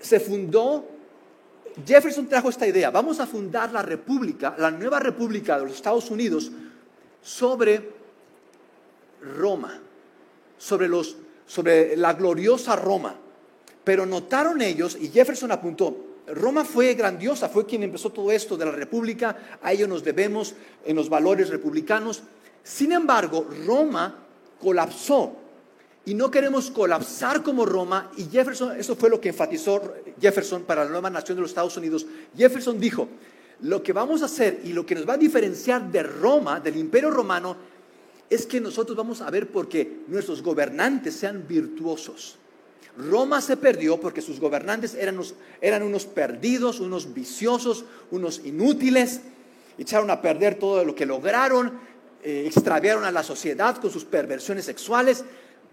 Se 0.00 0.20
fundó, 0.20 0.84
Jefferson 1.86 2.26
trajo 2.26 2.48
esta 2.48 2.66
idea, 2.66 2.90
vamos 2.90 3.20
a 3.20 3.26
fundar 3.26 3.72
la 3.72 3.82
república, 3.82 4.54
la 4.58 4.70
nueva 4.70 5.00
república 5.00 5.58
de 5.58 5.66
los 5.66 5.74
Estados 5.74 6.10
Unidos, 6.10 6.50
sobre 7.22 7.90
Roma, 9.20 9.80
sobre, 10.58 10.88
los, 10.88 11.16
sobre 11.46 11.96
la 11.96 12.14
gloriosa 12.14 12.76
Roma. 12.76 13.16
Pero 13.84 14.06
notaron 14.06 14.62
ellos, 14.62 14.96
y 15.00 15.08
Jefferson 15.08 15.52
apuntó, 15.52 16.06
Roma 16.28 16.64
fue 16.64 16.94
grandiosa, 16.94 17.48
fue 17.48 17.66
quien 17.66 17.82
empezó 17.82 18.10
todo 18.10 18.32
esto 18.32 18.56
de 18.56 18.64
la 18.64 18.72
república, 18.72 19.58
a 19.62 19.72
ello 19.72 19.86
nos 19.86 20.02
debemos 20.02 20.54
en 20.84 20.96
los 20.96 21.08
valores 21.08 21.50
republicanos. 21.50 22.22
Sin 22.66 22.90
embargo, 22.90 23.46
Roma 23.64 24.12
colapsó 24.60 25.36
y 26.04 26.14
no 26.14 26.32
queremos 26.32 26.72
colapsar 26.72 27.44
como 27.44 27.64
Roma 27.64 28.10
y 28.16 28.24
Jefferson, 28.24 28.76
eso 28.76 28.96
fue 28.96 29.08
lo 29.08 29.20
que 29.20 29.28
enfatizó 29.28 29.80
Jefferson 30.20 30.64
para 30.64 30.84
la 30.84 30.90
nueva 30.90 31.08
nación 31.08 31.36
de 31.36 31.42
los 31.42 31.52
Estados 31.52 31.76
Unidos. 31.76 32.06
Jefferson 32.36 32.80
dijo, 32.80 33.08
lo 33.60 33.84
que 33.84 33.92
vamos 33.92 34.20
a 34.22 34.24
hacer 34.24 34.62
y 34.64 34.72
lo 34.72 34.84
que 34.84 34.96
nos 34.96 35.08
va 35.08 35.12
a 35.12 35.16
diferenciar 35.16 35.92
de 35.92 36.02
Roma, 36.02 36.58
del 36.58 36.76
imperio 36.76 37.12
romano, 37.12 37.56
es 38.28 38.46
que 38.46 38.60
nosotros 38.60 38.96
vamos 38.96 39.20
a 39.20 39.30
ver 39.30 39.48
porque 39.52 40.00
nuestros 40.08 40.42
gobernantes 40.42 41.14
sean 41.14 41.46
virtuosos. 41.46 42.36
Roma 42.98 43.40
se 43.40 43.56
perdió 43.56 44.00
porque 44.00 44.22
sus 44.22 44.40
gobernantes 44.40 44.96
eran 44.96 45.82
unos, 45.84 46.04
perdidos, 46.06 46.80
unos 46.80 47.14
viciosos, 47.14 47.84
unos 48.10 48.40
inútiles, 48.44 49.20
echaron 49.78 50.10
a 50.10 50.20
perder 50.20 50.58
todo 50.58 50.84
lo 50.84 50.96
que 50.96 51.06
lograron, 51.06 51.95
eh, 52.28 52.44
extraviaron 52.44 53.04
a 53.04 53.12
la 53.12 53.22
sociedad 53.22 53.76
con 53.76 53.88
sus 53.88 54.04
perversiones 54.04 54.64
sexuales. 54.64 55.24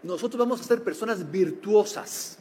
Nosotros 0.03 0.37
vamos 0.37 0.61
a 0.61 0.63
ser 0.63 0.83
personas 0.83 1.31
virtuosas. 1.31 2.37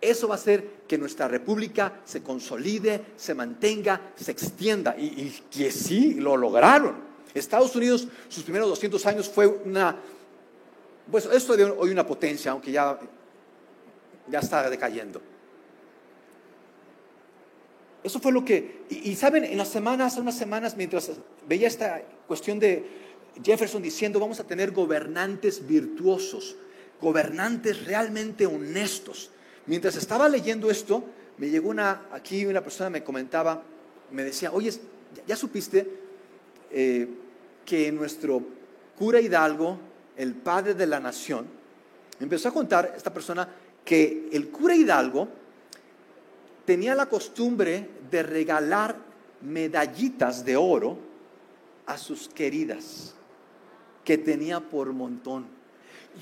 Eso 0.00 0.26
va 0.26 0.34
a 0.34 0.38
hacer 0.38 0.80
que 0.88 0.98
nuestra 0.98 1.28
república 1.28 2.00
se 2.04 2.20
consolide, 2.20 3.00
se 3.14 3.32
mantenga, 3.32 4.10
se 4.16 4.32
extienda. 4.32 4.96
Y, 4.98 5.04
y 5.04 5.42
que 5.56 5.70
sí, 5.70 6.14
lo 6.14 6.36
lograron. 6.36 6.96
Estados 7.32 7.76
Unidos, 7.76 8.08
sus 8.28 8.42
primeros 8.42 8.68
200 8.70 9.06
años 9.06 9.28
fue 9.28 9.46
una, 9.46 10.00
pues 11.08 11.26
esto 11.26 11.56
de 11.56 11.62
hoy 11.62 11.90
una 11.90 12.04
potencia, 12.04 12.50
aunque 12.50 12.72
ya, 12.72 12.98
ya 14.26 14.40
está 14.40 14.68
decayendo. 14.68 15.22
Eso 18.02 18.18
fue 18.18 18.32
lo 18.32 18.44
que, 18.44 18.82
y, 18.90 19.14
saben, 19.14 19.44
en 19.44 19.58
las 19.58 19.68
semanas, 19.68 20.16
unas 20.16 20.36
semanas, 20.36 20.76
mientras 20.76 21.12
veía 21.46 21.68
esta 21.68 22.02
cuestión 22.26 22.58
de 22.58 23.03
Jefferson 23.42 23.82
diciendo, 23.82 24.20
vamos 24.20 24.40
a 24.40 24.44
tener 24.44 24.70
gobernantes 24.70 25.66
virtuosos, 25.66 26.56
gobernantes 27.00 27.84
realmente 27.84 28.46
honestos. 28.46 29.30
Mientras 29.66 29.96
estaba 29.96 30.28
leyendo 30.28 30.70
esto, 30.70 31.04
me 31.38 31.48
llegó 31.48 31.70
una, 31.70 32.02
aquí 32.12 32.46
una 32.46 32.62
persona 32.62 32.90
me 32.90 33.02
comentaba, 33.02 33.62
me 34.10 34.24
decía, 34.24 34.52
oye, 34.52 34.72
¿ya, 35.26 35.36
supiste 35.36 35.88
eh, 36.70 37.08
que 37.64 37.90
nuestro 37.90 38.42
cura 38.96 39.20
Hidalgo, 39.20 39.78
el 40.16 40.34
padre 40.34 40.74
de 40.74 40.86
la 40.86 41.00
nación, 41.00 41.46
empezó 42.20 42.48
a 42.48 42.52
contar 42.52 42.94
esta 42.96 43.12
persona 43.12 43.48
que 43.84 44.28
el 44.32 44.48
cura 44.48 44.76
Hidalgo 44.76 45.28
tenía 46.64 46.94
la 46.94 47.06
costumbre 47.06 47.88
de 48.10 48.22
regalar 48.22 48.96
medallitas 49.42 50.44
de 50.44 50.56
oro 50.56 50.98
a 51.86 51.98
sus 51.98 52.28
queridas, 52.28 53.14
que 54.04 54.18
tenía 54.18 54.60
por 54.60 54.92
montón. 54.92 55.46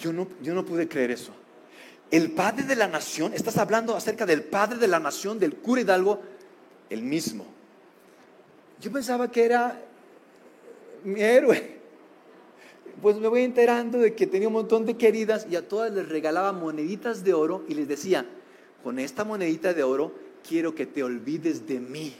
Yo 0.00 0.12
no, 0.12 0.28
yo 0.42 0.54
no 0.54 0.64
pude 0.64 0.88
creer 0.88 1.10
eso. 1.10 1.32
El 2.10 2.32
padre 2.32 2.64
de 2.64 2.76
la 2.76 2.88
nación, 2.88 3.32
estás 3.34 3.56
hablando 3.56 3.96
acerca 3.96 4.26
del 4.26 4.42
padre 4.42 4.78
de 4.78 4.88
la 4.88 5.00
nación, 5.00 5.38
del 5.38 5.56
cura 5.56 5.80
Hidalgo, 5.80 6.20
el 6.90 7.02
mismo. 7.02 7.46
Yo 8.80 8.92
pensaba 8.92 9.30
que 9.30 9.44
era 9.44 9.80
mi 11.04 11.22
héroe. 11.22 11.80
Pues 13.00 13.16
me 13.16 13.28
voy 13.28 13.42
enterando 13.42 13.98
de 13.98 14.14
que 14.14 14.26
tenía 14.26 14.48
un 14.48 14.54
montón 14.54 14.84
de 14.84 14.96
queridas 14.96 15.46
y 15.50 15.56
a 15.56 15.66
todas 15.66 15.92
les 15.92 16.08
regalaba 16.08 16.52
moneditas 16.52 17.24
de 17.24 17.32
oro 17.32 17.64
y 17.68 17.74
les 17.74 17.88
decía, 17.88 18.26
con 18.84 18.98
esta 18.98 19.24
monedita 19.24 19.72
de 19.72 19.82
oro 19.82 20.12
quiero 20.46 20.74
que 20.74 20.86
te 20.86 21.02
olvides 21.02 21.66
de 21.66 21.80
mí. 21.80 22.14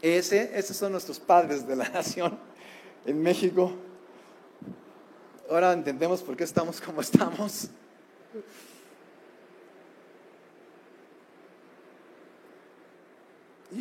Ese, 0.00 0.50
esos 0.54 0.76
son 0.76 0.92
nuestros 0.92 1.18
padres 1.18 1.66
de 1.66 1.76
la 1.76 1.88
nación 1.90 2.38
en 3.04 3.20
México. 3.20 3.72
Ahora 5.50 5.72
entendemos 5.72 6.22
por 6.22 6.36
qué 6.36 6.44
estamos 6.44 6.80
como 6.80 7.00
estamos. 7.00 7.68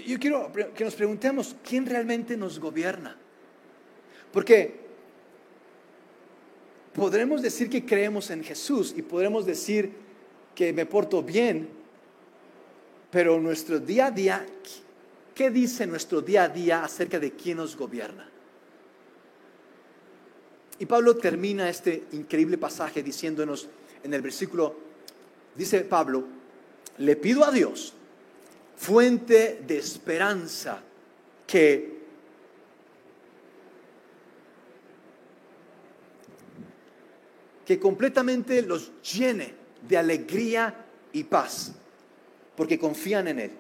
Yo 0.06 0.20
quiero 0.20 0.52
que 0.76 0.84
nos 0.84 0.96
preguntemos, 0.96 1.56
¿quién 1.64 1.86
realmente 1.86 2.36
nos 2.36 2.60
gobierna? 2.60 3.16
Porque 4.32 4.88
podremos 6.94 7.42
decir 7.42 7.70
que 7.70 7.86
creemos 7.86 8.30
en 8.30 8.44
Jesús 8.44 8.94
y 8.98 9.02
podremos 9.02 9.46
decir 9.46 9.92
que 10.56 10.74
me 10.74 10.86
porto 10.86 11.22
bien, 11.22 11.70
pero 13.12 13.40
nuestro 13.40 13.80
día 13.80 14.08
a 14.08 14.12
día, 14.12 14.46
¿qué 15.38 15.52
dice 15.52 15.86
nuestro 15.86 16.20
día 16.20 16.46
a 16.46 16.50
día 16.50 16.84
acerca 16.84 17.20
de 17.20 17.34
quién 17.34 17.58
nos 17.58 17.78
gobierna? 17.78 18.28
Y 20.80 20.86
Pablo 20.88 21.16
termina 21.16 21.70
este 21.70 22.06
increíble 22.14 22.58
pasaje 22.58 23.04
diciéndonos 23.04 23.68
en 24.04 24.14
el 24.16 24.22
versículo, 24.24 24.76
dice 25.56 25.82
Pablo, 25.82 26.26
le 26.98 27.16
pido 27.18 27.46
a 27.46 27.52
Dios, 27.52 27.94
fuente 28.76 29.62
de 29.66 29.78
esperanza, 29.78 30.82
que 31.46 31.96
que 37.64 37.80
completamente 37.80 38.62
los 38.62 38.92
llene 39.02 39.54
de 39.88 39.98
alegría 39.98 40.86
y 41.12 41.26
paz, 41.26 41.74
porque 42.56 42.80
confían 42.80 43.28
en 43.28 43.40
Él. 43.40 43.52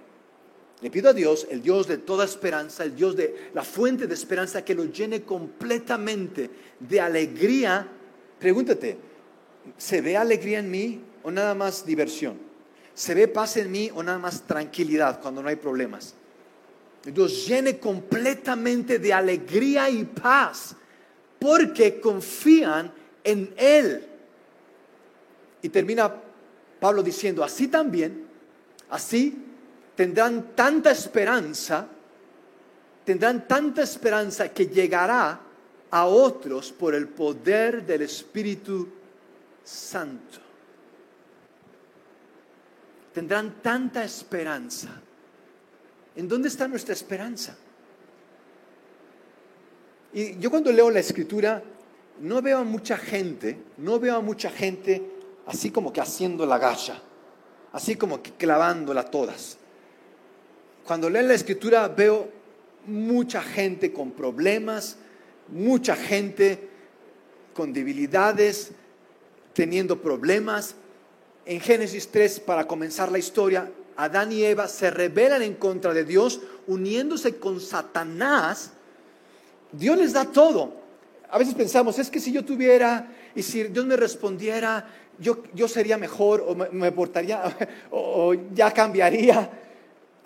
Le 0.81 0.91
pido 0.91 1.09
a 1.09 1.13
Dios, 1.13 1.47
el 1.49 1.61
Dios 1.61 1.87
de 1.87 1.97
toda 1.97 2.25
esperanza, 2.25 2.83
el 2.83 2.95
Dios 2.95 3.15
de 3.15 3.49
la 3.53 3.63
fuente 3.63 4.05
de 4.05 4.13
esperanza, 4.13 4.63
que 4.63 4.75
los 4.75 4.95
llene 4.95 5.23
completamente 5.23 6.49
de 6.79 7.01
alegría. 7.01 7.87
Pregúntate, 8.39 8.97
¿se 9.75 10.01
ve 10.01 10.15
alegría 10.15 10.59
en 10.59 10.69
mí 10.69 11.01
o 11.23 11.31
nada 11.31 11.55
más 11.55 11.83
diversión? 11.83 12.37
¿Se 12.93 13.15
ve 13.15 13.27
paz 13.27 13.57
en 13.57 13.71
mí 13.71 13.89
o 13.93 14.03
nada 14.03 14.19
más 14.19 14.43
tranquilidad 14.43 15.19
cuando 15.19 15.41
no 15.41 15.49
hay 15.49 15.55
problemas? 15.55 16.13
Dios 17.03 17.47
llene 17.47 17.79
completamente 17.79 18.99
de 18.99 19.13
alegría 19.13 19.89
y 19.89 20.03
paz 20.03 20.75
porque 21.39 21.99
confían 21.99 22.91
en 23.23 23.51
Él. 23.57 24.05
Y 25.61 25.69
termina 25.69 26.13
Pablo 26.79 27.01
diciendo, 27.01 27.43
así 27.43 27.67
también, 27.67 28.27
así 28.89 29.46
tendrán 29.97 30.55
tanta 30.55 30.91
esperanza, 30.91 31.87
tendrán 33.03 33.47
tanta 33.47 33.81
esperanza 33.81 34.53
que 34.53 34.67
llegará 34.67 35.41
a 35.89 36.05
otros 36.05 36.71
por 36.71 36.93
el 36.93 37.07
poder 37.07 37.83
del 37.83 38.03
Espíritu 38.03 38.87
Santo. 39.63 40.37
Tendrán 43.11 43.55
tanta 43.63 44.03
esperanza. 44.03 44.89
¿En 46.15 46.27
dónde 46.27 46.49
está 46.49 46.67
nuestra 46.67 46.93
esperanza? 46.93 47.57
Y 50.13 50.37
yo 50.37 50.51
cuando 50.51 50.71
leo 50.71 50.91
la 50.91 50.99
escritura 50.99 51.63
no 52.21 52.41
veo 52.43 52.59
a 52.59 52.63
mucha 52.63 52.97
gente, 52.97 53.57
no 53.77 53.99
veo 53.99 54.17
a 54.17 54.21
mucha 54.21 54.51
gente 54.51 55.11
así 55.47 55.71
como 55.71 55.91
que 55.91 56.01
haciendo 56.01 56.45
la 56.45 56.59
gacha, 56.59 57.01
así 57.71 57.95
como 57.95 58.21
que 58.21 58.33
clavándola 58.33 59.03
todas. 59.09 59.57
Cuando 60.87 61.09
leo 61.09 61.23
la 61.23 61.33
escritura 61.33 61.89
veo 61.89 62.29
mucha 62.85 63.41
gente 63.41 63.91
con 63.91 64.11
problemas, 64.11 64.95
mucha 65.49 65.97
gente 65.97 66.69
con 67.53 67.73
debilidades, 67.73 68.71
teniendo 69.51 70.01
problemas. 70.01 70.75
En 71.45 71.59
Génesis 71.59 72.07
3, 72.07 72.39
para 72.39 72.65
comenzar 72.65 73.11
la 73.11 73.17
historia, 73.17 73.69
Adán 73.97 74.31
y 74.31 74.45
Eva 74.45 74.69
se 74.69 74.89
rebelan 74.89 75.41
en 75.41 75.55
contra 75.55 75.93
de 75.93 76.05
Dios, 76.05 76.39
uniéndose 76.67 77.35
con 77.35 77.59
Satanás. 77.59 78.71
Dios 79.73 79.97
les 79.97 80.13
da 80.13 80.23
todo. 80.23 80.71
A 81.29 81.37
veces 81.37 81.53
pensamos, 81.53 81.99
es 81.99 82.09
que 82.09 82.21
si 82.21 82.31
yo 82.31 82.45
tuviera 82.45 83.09
y 83.35 83.43
si 83.43 83.63
Dios 83.63 83.85
me 83.85 83.97
respondiera, 83.97 84.87
yo, 85.19 85.43
yo 85.53 85.67
sería 85.67 85.97
mejor 85.97 86.45
o 86.47 86.55
me, 86.55 86.93
portaría 86.93 87.43
o 87.91 88.33
ya 88.53 88.71
cambiaría. 88.71 89.66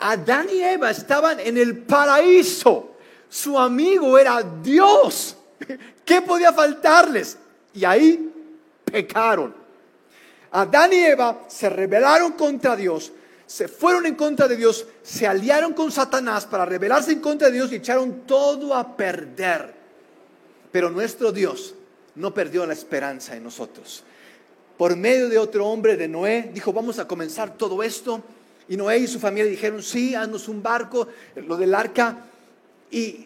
Adán 0.01 0.47
y 0.51 0.61
Eva 0.61 0.89
estaban 0.89 1.39
en 1.39 1.57
el 1.57 1.77
paraíso. 1.77 2.95
Su 3.29 3.57
amigo 3.57 4.17
era 4.17 4.41
Dios. 4.41 5.37
¿Qué 6.05 6.21
podía 6.21 6.51
faltarles? 6.51 7.37
Y 7.73 7.85
ahí 7.85 8.31
pecaron. 8.83 9.55
Adán 10.51 10.91
y 10.91 10.97
Eva 10.97 11.45
se 11.47 11.69
rebelaron 11.69 12.33
contra 12.33 12.75
Dios, 12.75 13.11
se 13.45 13.67
fueron 13.69 14.05
en 14.05 14.15
contra 14.15 14.47
de 14.47 14.57
Dios, 14.57 14.85
se 15.01 15.25
aliaron 15.25 15.73
con 15.73 15.91
Satanás 15.91 16.45
para 16.45 16.65
rebelarse 16.65 17.13
en 17.13 17.21
contra 17.21 17.47
de 17.47 17.53
Dios 17.53 17.71
y 17.71 17.75
echaron 17.75 18.21
todo 18.25 18.75
a 18.75 18.97
perder. 18.97 19.73
Pero 20.71 20.89
nuestro 20.89 21.31
Dios 21.31 21.75
no 22.15 22.33
perdió 22.33 22.65
la 22.65 22.73
esperanza 22.73 23.35
en 23.35 23.43
nosotros. 23.43 24.03
Por 24.77 24.97
medio 24.97 25.29
de 25.29 25.37
otro 25.37 25.67
hombre 25.67 25.95
de 25.95 26.07
Noé, 26.07 26.49
dijo, 26.53 26.73
vamos 26.73 26.99
a 26.99 27.07
comenzar 27.07 27.55
todo 27.55 27.83
esto 27.83 28.21
y 28.71 28.77
Noé 28.77 28.99
y 28.99 29.07
su 29.07 29.19
familia 29.19 29.51
dijeron, 29.51 29.83
sí, 29.83 30.15
haznos 30.15 30.47
un 30.47 30.63
barco, 30.63 31.05
lo 31.35 31.57
del 31.57 31.75
arca, 31.75 32.19
y 32.89 33.25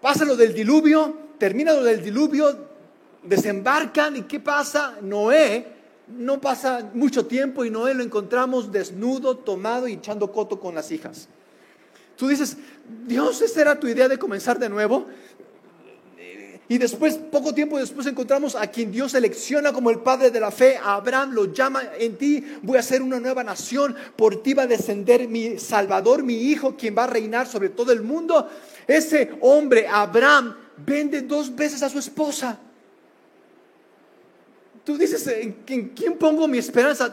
pasa 0.00 0.24
lo 0.24 0.34
del 0.34 0.54
diluvio, 0.54 1.14
termina 1.36 1.74
lo 1.74 1.84
del 1.84 2.02
diluvio, 2.02 2.56
desembarcan, 3.22 4.16
¿y 4.16 4.22
qué 4.22 4.40
pasa? 4.40 4.96
Noé, 5.02 5.66
no 6.06 6.40
pasa 6.40 6.88
mucho 6.94 7.26
tiempo 7.26 7.66
y 7.66 7.70
Noé 7.70 7.92
lo 7.92 8.02
encontramos 8.02 8.72
desnudo, 8.72 9.36
tomado 9.36 9.88
y 9.88 9.92
echando 9.92 10.32
coto 10.32 10.58
con 10.58 10.74
las 10.74 10.90
hijas. 10.90 11.28
Tú 12.16 12.28
dices, 12.28 12.56
Dios, 13.06 13.42
¿esa 13.42 13.60
era 13.60 13.78
tu 13.78 13.88
idea 13.88 14.08
de 14.08 14.18
comenzar 14.18 14.58
de 14.58 14.70
nuevo? 14.70 15.06
Y 16.70 16.76
después, 16.76 17.14
poco 17.14 17.54
tiempo 17.54 17.78
después, 17.78 18.06
encontramos 18.06 18.54
a 18.54 18.66
quien 18.66 18.92
Dios 18.92 19.12
selecciona 19.12 19.72
como 19.72 19.88
el 19.88 20.00
padre 20.00 20.30
de 20.30 20.38
la 20.38 20.50
fe. 20.50 20.76
A 20.76 20.96
Abraham 20.96 21.32
lo 21.32 21.52
llama 21.52 21.82
en 21.98 22.16
ti, 22.16 22.44
voy 22.62 22.76
a 22.76 22.82
ser 22.82 23.00
una 23.00 23.18
nueva 23.18 23.42
nación. 23.42 23.96
Por 24.16 24.42
ti 24.42 24.52
va 24.52 24.64
a 24.64 24.66
descender 24.66 25.28
mi 25.28 25.58
Salvador, 25.58 26.22
mi 26.22 26.34
Hijo, 26.34 26.76
quien 26.76 26.94
va 26.96 27.04
a 27.04 27.06
reinar 27.06 27.46
sobre 27.46 27.70
todo 27.70 27.90
el 27.90 28.02
mundo. 28.02 28.48
Ese 28.86 29.30
hombre, 29.40 29.88
Abraham, 29.88 30.54
vende 30.76 31.22
dos 31.22 31.54
veces 31.54 31.82
a 31.82 31.88
su 31.88 31.98
esposa. 31.98 32.58
Tú 34.84 34.98
dices, 34.98 35.26
¿en 35.26 35.52
quién 35.94 36.18
pongo 36.18 36.46
mi 36.46 36.58
esperanza? 36.58 37.12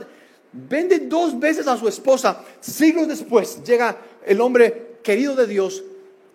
Vende 0.52 1.00
dos 1.00 1.38
veces 1.40 1.66
a 1.68 1.78
su 1.78 1.88
esposa. 1.88 2.44
Siglos 2.60 3.08
después 3.08 3.64
llega 3.64 3.98
el 4.26 4.42
hombre 4.42 5.00
querido 5.02 5.36
de 5.36 5.48
Dios, 5.48 5.84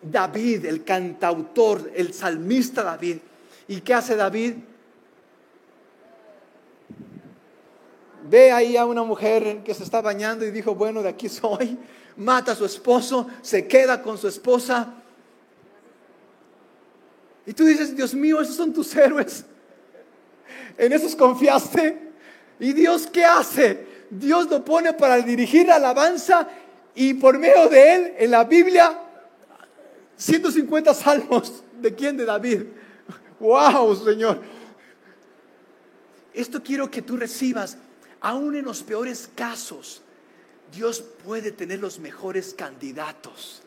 David, 0.02 0.64
el 0.64 0.84
cantautor, 0.84 1.90
el 1.94 2.14
salmista 2.14 2.82
David. 2.82 3.18
¿Y 3.68 3.80
qué 3.80 3.94
hace 3.94 4.16
David? 4.16 4.54
Ve 8.28 8.52
ahí 8.52 8.76
a 8.76 8.86
una 8.86 9.02
mujer 9.02 9.62
que 9.64 9.74
se 9.74 9.82
está 9.82 10.00
bañando 10.00 10.44
y 10.44 10.50
dijo, 10.50 10.74
bueno, 10.74 11.02
de 11.02 11.08
aquí 11.08 11.28
soy. 11.28 11.78
Mata 12.16 12.52
a 12.52 12.56
su 12.56 12.64
esposo, 12.64 13.26
se 13.42 13.66
queda 13.66 14.02
con 14.02 14.18
su 14.18 14.28
esposa. 14.28 14.94
Y 17.46 17.52
tú 17.52 17.64
dices, 17.64 17.96
Dios 17.96 18.14
mío, 18.14 18.40
esos 18.40 18.56
son 18.56 18.72
tus 18.72 18.94
héroes. 18.96 19.44
En 20.78 20.92
esos 20.92 21.14
confiaste. 21.14 22.10
¿Y 22.58 22.72
Dios 22.72 23.06
qué 23.06 23.24
hace? 23.24 23.86
Dios 24.08 24.48
lo 24.48 24.64
pone 24.64 24.92
para 24.94 25.18
dirigir 25.18 25.66
la 25.66 25.76
alabanza 25.76 26.48
y 26.94 27.14
por 27.14 27.38
medio 27.38 27.68
de 27.68 27.94
él 27.94 28.14
en 28.18 28.30
la 28.30 28.44
Biblia 28.44 28.98
150 30.20 30.92
salmos. 30.94 31.62
¿De 31.80 31.94
quién? 31.94 32.16
De 32.16 32.26
David. 32.26 32.64
¡Wow, 33.40 33.96
Señor! 33.96 34.40
Esto 36.35 36.62
quiero 36.62 36.90
que 36.90 37.02
tú 37.02 37.16
recibas. 37.16 37.78
Aún 38.20 38.54
en 38.54 38.66
los 38.66 38.83
peores 38.83 39.30
casos, 39.35 40.02
Dios 40.74 41.00
puede 41.24 41.52
tener 41.52 41.80
los 41.80 41.98
mejores 41.98 42.52
candidatos. 42.52 43.62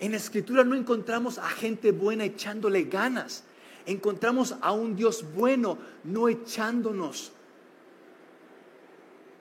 En 0.00 0.10
la 0.12 0.18
escritura 0.18 0.62
no 0.64 0.76
encontramos 0.76 1.38
a 1.38 1.48
gente 1.48 1.90
buena 1.90 2.26
echándole 2.26 2.84
ganas. 2.84 3.44
Encontramos 3.86 4.54
a 4.60 4.72
un 4.72 4.94
Dios 4.94 5.24
bueno 5.34 5.78
no 6.04 6.28
echándonos 6.28 7.32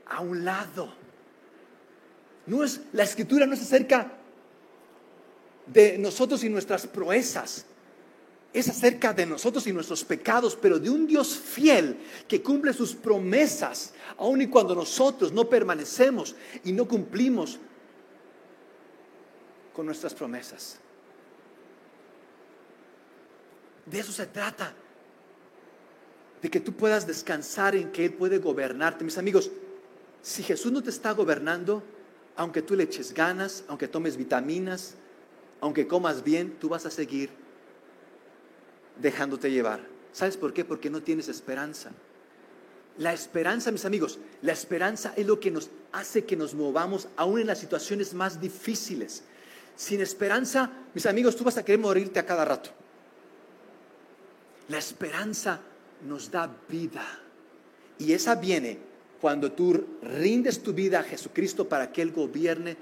a 0.05 0.21
un 0.21 0.45
lado. 0.45 0.93
No 2.45 2.63
es, 2.63 2.79
la 2.93 3.03
escritura 3.03 3.45
no 3.45 3.57
se 3.57 3.63
acerca 3.63 4.16
de 5.67 5.97
nosotros 5.97 6.43
y 6.43 6.49
nuestras 6.49 6.87
proezas. 6.87 7.65
Es 8.53 8.69
acerca 8.69 9.13
de 9.13 9.25
nosotros 9.25 9.67
y 9.67 9.73
nuestros 9.73 10.03
pecados, 10.03 10.57
pero 10.59 10.79
de 10.79 10.89
un 10.89 11.05
Dios 11.05 11.37
fiel 11.37 11.97
que 12.27 12.41
cumple 12.41 12.73
sus 12.73 12.95
promesas, 12.95 13.93
aun 14.17 14.41
y 14.41 14.47
cuando 14.47 14.73
nosotros 14.73 15.31
no 15.31 15.47
permanecemos 15.49 16.35
y 16.63 16.71
no 16.71 16.87
cumplimos 16.87 17.59
con 19.73 19.85
nuestras 19.85 20.13
promesas. 20.13 20.79
De 23.85 23.99
eso 23.99 24.11
se 24.11 24.25
trata. 24.25 24.73
De 26.41 26.49
que 26.49 26.59
tú 26.59 26.73
puedas 26.73 27.05
descansar 27.05 27.75
en 27.75 27.91
que 27.91 28.05
Él 28.05 28.13
puede 28.13 28.37
gobernarte. 28.37 29.03
Mis 29.03 29.17
amigos, 29.17 29.51
si 30.21 30.43
Jesús 30.43 30.71
no 30.71 30.81
te 30.81 30.89
está 30.89 31.11
gobernando, 31.11 31.83
aunque 32.35 32.61
tú 32.61 32.75
le 32.75 32.83
eches 32.83 33.13
ganas, 33.13 33.63
aunque 33.67 33.87
tomes 33.87 34.17
vitaminas, 34.17 34.95
aunque 35.61 35.87
comas 35.87 36.23
bien, 36.23 36.57
tú 36.59 36.69
vas 36.69 36.85
a 36.85 36.91
seguir 36.91 37.29
dejándote 38.99 39.51
llevar. 39.51 39.81
¿Sabes 40.11 40.37
por 40.37 40.53
qué? 40.53 40.65
Porque 40.65 40.89
no 40.89 41.01
tienes 41.01 41.27
esperanza. 41.27 41.91
La 42.97 43.13
esperanza, 43.13 43.71
mis 43.71 43.85
amigos, 43.85 44.19
la 44.41 44.53
esperanza 44.53 45.13
es 45.15 45.25
lo 45.27 45.39
que 45.39 45.51
nos 45.51 45.69
hace 45.91 46.25
que 46.25 46.35
nos 46.35 46.55
movamos 46.55 47.07
aún 47.15 47.39
en 47.39 47.47
las 47.47 47.59
situaciones 47.59 48.13
más 48.13 48.41
difíciles. 48.41 49.23
Sin 49.75 50.01
esperanza, 50.01 50.71
mis 50.95 51.05
amigos, 51.05 51.35
tú 51.35 51.43
vas 51.43 51.57
a 51.57 51.63
querer 51.63 51.79
morirte 51.79 52.19
a 52.19 52.25
cada 52.25 52.43
rato. 52.43 52.71
La 54.69 54.79
esperanza 54.79 55.59
nos 56.07 56.31
da 56.31 56.49
vida. 56.67 57.05
Y 57.99 58.13
esa 58.13 58.35
viene 58.35 58.79
cuando 59.21 59.51
tú 59.51 59.85
rindes 60.01 60.61
tu 60.61 60.73
vida 60.73 60.99
a 60.99 61.03
Jesucristo 61.03 61.69
para 61.69 61.91
que 61.91 62.01
Él 62.01 62.11
gobierne 62.11 62.75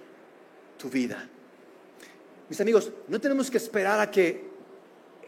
tu 0.78 0.90
vida. 0.90 1.30
Mis 2.50 2.62
amigos, 2.62 2.92
no 3.08 3.20
tenemos 3.20 3.50
que 3.50 3.58
esperar 3.58 4.00
a 4.00 4.12
que 4.12 4.44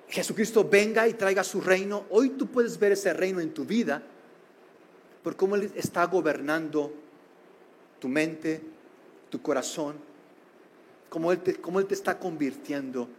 Jesucristo 0.07 0.63
venga 0.63 1.07
y 1.07 1.13
traiga 1.13 1.43
su 1.43 1.61
reino. 1.61 2.05
Hoy 2.11 2.31
tú 2.31 2.47
puedes 2.47 2.77
ver 2.77 2.91
ese 2.91 3.13
reino 3.13 3.39
en 3.39 3.53
tu 3.53 3.65
vida 3.65 4.01
por 5.23 5.35
cómo 5.35 5.55
Él 5.55 5.71
está 5.75 6.05
gobernando 6.05 6.93
tu 7.99 8.07
mente, 8.07 8.61
tu 9.29 9.41
corazón, 9.41 9.95
cómo 11.09 11.31
Él 11.31 11.39
te, 11.39 11.55
cómo 11.55 11.79
él 11.79 11.87
te 11.87 11.95
está 11.95 12.17
convirtiendo 12.19 13.09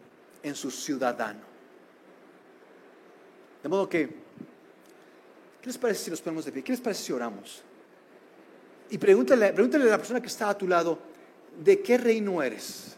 en 0.42 0.54
su 0.54 0.70
ciudadano. 0.70 1.40
De 3.62 3.68
modo 3.68 3.88
que, 3.88 4.06
¿qué 5.61 5.66
les 5.66 5.76
parece 5.76 6.04
si 6.04 6.11
nos 6.11 6.20
ponemos 6.20 6.44
de 6.44 6.52
pie? 6.52 6.62
¿Qué 6.62 6.72
les 6.72 6.80
parece 6.80 7.02
si 7.02 7.12
oramos? 7.12 7.62
Y 8.90 8.98
pregúntale, 8.98 9.52
pregúntale 9.52 9.84
a 9.84 9.88
la 9.88 9.98
persona 9.98 10.20
que 10.20 10.28
está 10.28 10.48
a 10.48 10.56
tu 10.56 10.68
lado, 10.68 10.98
¿de 11.62 11.82
qué 11.82 11.98
reino 11.98 12.42
eres? 12.42 12.97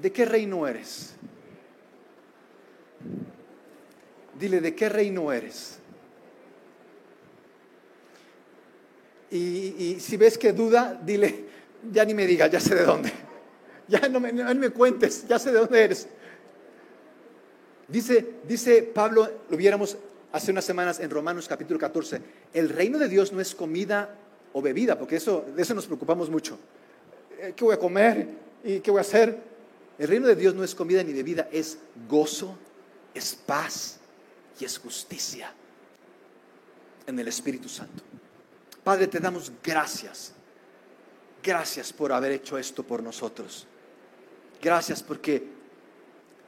¿De 0.00 0.12
qué 0.12 0.24
reino 0.24 0.66
eres? 0.66 1.14
Dile, 4.38 4.60
¿de 4.60 4.74
qué 4.74 4.88
reino 4.88 5.32
eres? 5.32 5.78
Y, 9.30 9.98
si 10.00 10.16
ves 10.16 10.38
que 10.38 10.52
duda, 10.52 10.98
dile, 11.04 11.44
ya 11.92 12.04
ni 12.04 12.14
me 12.14 12.26
digas, 12.26 12.50
ya 12.50 12.60
sé 12.60 12.74
de 12.74 12.84
dónde. 12.84 13.12
Ya 13.90 14.06
no 14.06 14.20
me, 14.20 14.30
no 14.30 14.54
me 14.54 14.68
cuentes, 14.68 15.26
ya 15.26 15.38
sé 15.38 15.50
de 15.50 15.60
dónde 15.60 15.82
eres. 15.82 16.06
Dice, 17.88 18.34
dice 18.46 18.82
Pablo, 18.82 19.30
lo 19.48 19.56
viéramos 19.56 19.96
hace 20.30 20.50
unas 20.50 20.66
semanas 20.66 21.00
en 21.00 21.08
Romanos 21.08 21.48
capítulo 21.48 21.80
14, 21.80 22.20
el 22.52 22.68
reino 22.68 22.98
de 22.98 23.08
Dios 23.08 23.32
no 23.32 23.40
es 23.40 23.54
comida 23.54 24.14
o 24.52 24.60
bebida, 24.60 24.98
porque 24.98 25.16
eso, 25.16 25.46
de 25.56 25.62
eso 25.62 25.72
nos 25.74 25.86
preocupamos 25.86 26.28
mucho. 26.28 26.58
Eh, 27.40 27.54
¿Qué 27.56 27.64
voy 27.64 27.74
a 27.74 27.78
comer? 27.78 28.28
¿Y 28.62 28.80
qué 28.80 28.90
voy 28.90 28.98
a 28.98 29.00
hacer? 29.00 29.38
El 29.98 30.06
reino 30.06 30.28
de 30.28 30.36
Dios 30.36 30.54
no 30.54 30.62
es 30.62 30.74
comida 30.74 31.02
ni 31.02 31.12
bebida, 31.12 31.48
es 31.50 31.78
gozo, 32.08 32.56
es 33.12 33.34
paz 33.34 33.98
y 34.60 34.64
es 34.64 34.78
justicia 34.78 35.52
en 37.06 37.18
el 37.18 37.26
Espíritu 37.26 37.68
Santo. 37.68 38.04
Padre, 38.84 39.08
te 39.08 39.18
damos 39.18 39.50
gracias. 39.62 40.32
Gracias 41.42 41.92
por 41.92 42.12
haber 42.12 42.32
hecho 42.32 42.56
esto 42.58 42.84
por 42.84 43.02
nosotros. 43.02 43.66
Gracias 44.62 45.02
porque 45.02 45.48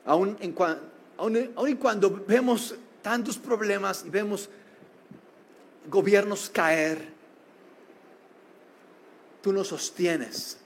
aún, 0.05 0.37
en, 0.41 0.55
aún 1.19 1.77
cuando 1.77 2.25
vemos 2.27 2.77
tantos 3.03 3.37
problemas 3.37 4.05
y 4.07 4.11
vemos 4.11 4.49
gobiernos 5.89 6.49
caer, 6.51 7.13
tú 9.43 9.53
nos 9.53 9.69
sostienes, 9.69 10.59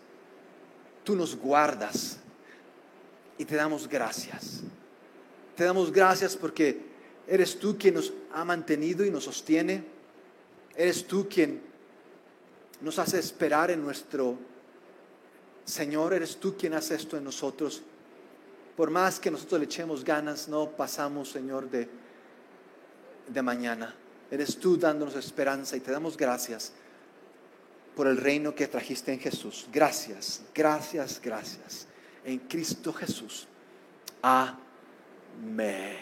tú 1.03 1.17
nos 1.17 1.35
guardas 1.35 2.19
y 3.39 3.45
te 3.45 3.57
damos 3.57 3.89
gracias. 3.89 4.61
Te 5.57 5.65
damos 5.65 5.93
gracias 5.93 6.37
porque 6.37 6.81
eres 7.27 7.59
tú 7.59 7.77
quien 7.79 7.95
nos 7.95 8.13
ha 8.33 8.45
mantenido 8.45 9.05
y 9.05 9.11
nos 9.11 9.25
sostiene. 9.25 9.85
Eres 10.77 11.07
tú 11.07 11.29
quien 11.29 11.63
nos 12.81 12.99
hace 12.99 13.19
esperar 13.19 13.71
en 13.71 13.83
nuestro 13.83 14.37
Señor. 15.65 16.15
Eres 16.15 16.37
tú 16.37 16.57
quien 16.57 16.75
hace 16.75 16.95
esto 16.95 17.17
en 17.17 17.25
nosotros. 17.25 17.83
Por 18.77 18.91
más 18.91 19.21
que 19.21 19.31
nosotros 19.31 19.61
le 19.61 19.67
echemos 19.67 20.05
ganas, 20.05 20.49
no 20.49 20.71
pasamos, 20.71 21.31
Señor, 21.31 21.71
de, 21.71 21.89
de 23.29 23.43
mañana. 23.43 23.95
Eres 24.31 24.57
tú 24.59 24.77
dándonos 24.77 25.15
esperanza 25.15 25.77
y 25.77 25.81
te 25.81 25.93
damos 25.93 26.17
gracias 26.17 26.73
por 27.95 28.09
el 28.09 28.17
reino 28.17 28.53
que 28.53 28.67
trajiste 28.67 29.13
en 29.13 29.21
Jesús. 29.21 29.69
Gracias, 29.73 30.43
gracias, 30.53 31.21
gracias 31.23 31.87
en 32.25 32.39
Cristo 32.41 32.93
Jesús. 32.93 33.47
Amén. 34.23 35.97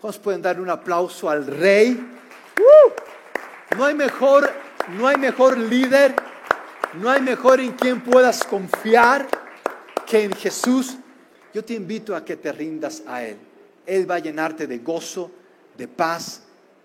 ¿Cuántos 0.00 0.20
pueden 0.20 0.42
dar 0.42 0.60
un 0.60 0.70
aplauso 0.70 1.30
al 1.30 1.46
Rey? 1.46 1.92
¡Uh! 1.92 3.76
No 3.76 3.84
hay 3.84 3.94
mejor, 3.94 4.50
no 4.90 5.06
hay 5.06 5.16
mejor 5.16 5.56
líder, 5.56 6.14
no 6.94 7.10
hay 7.10 7.20
mejor 7.20 7.60
en 7.60 7.72
quien 7.72 8.02
puedas 8.02 8.44
confiar 8.44 9.26
que 10.06 10.24
en 10.24 10.32
Jesús. 10.32 10.96
Yo 11.54 11.64
te 11.64 11.74
invito 11.74 12.14
a 12.14 12.24
que 12.24 12.36
te 12.36 12.52
rindas 12.52 13.02
a 13.06 13.24
Él. 13.24 13.36
Él 13.86 14.10
va 14.10 14.16
a 14.16 14.20
llenarte 14.20 14.66
de 14.66 14.78
gozo, 14.78 15.30
de 15.76 15.88
paz 15.88 16.42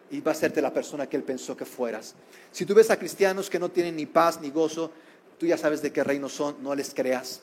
y 0.09 0.21
va 0.21 0.31
a 0.31 0.35
hacerte 0.35 0.61
la 0.61 0.73
persona 0.73 1.07
que 1.07 1.17
Él 1.17 1.23
pensó 1.23 1.57
que 1.57 1.65
fueras. 1.65 2.15
Si 2.51 2.65
tú 2.65 2.73
ves 2.73 2.89
a 2.91 2.97
cristianos 2.97 3.49
que 3.49 3.59
no 3.59 3.69
tienen 3.69 3.95
ni 3.95 4.05
paz 4.05 4.39
ni 4.39 4.51
gozo, 4.51 4.91
tú 5.37 5.45
ya 5.45 5.57
sabes 5.57 5.81
de 5.81 5.91
qué 5.91 6.03
reino 6.03 6.29
son, 6.29 6.61
no 6.61 6.75
les 6.75 6.93
creas 6.93 7.41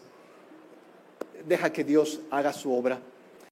deja 1.47 1.73
que 1.73 1.85
Dios 1.85 2.21
haga 2.31 2.53
su 2.53 2.73
obra. 2.73 3.01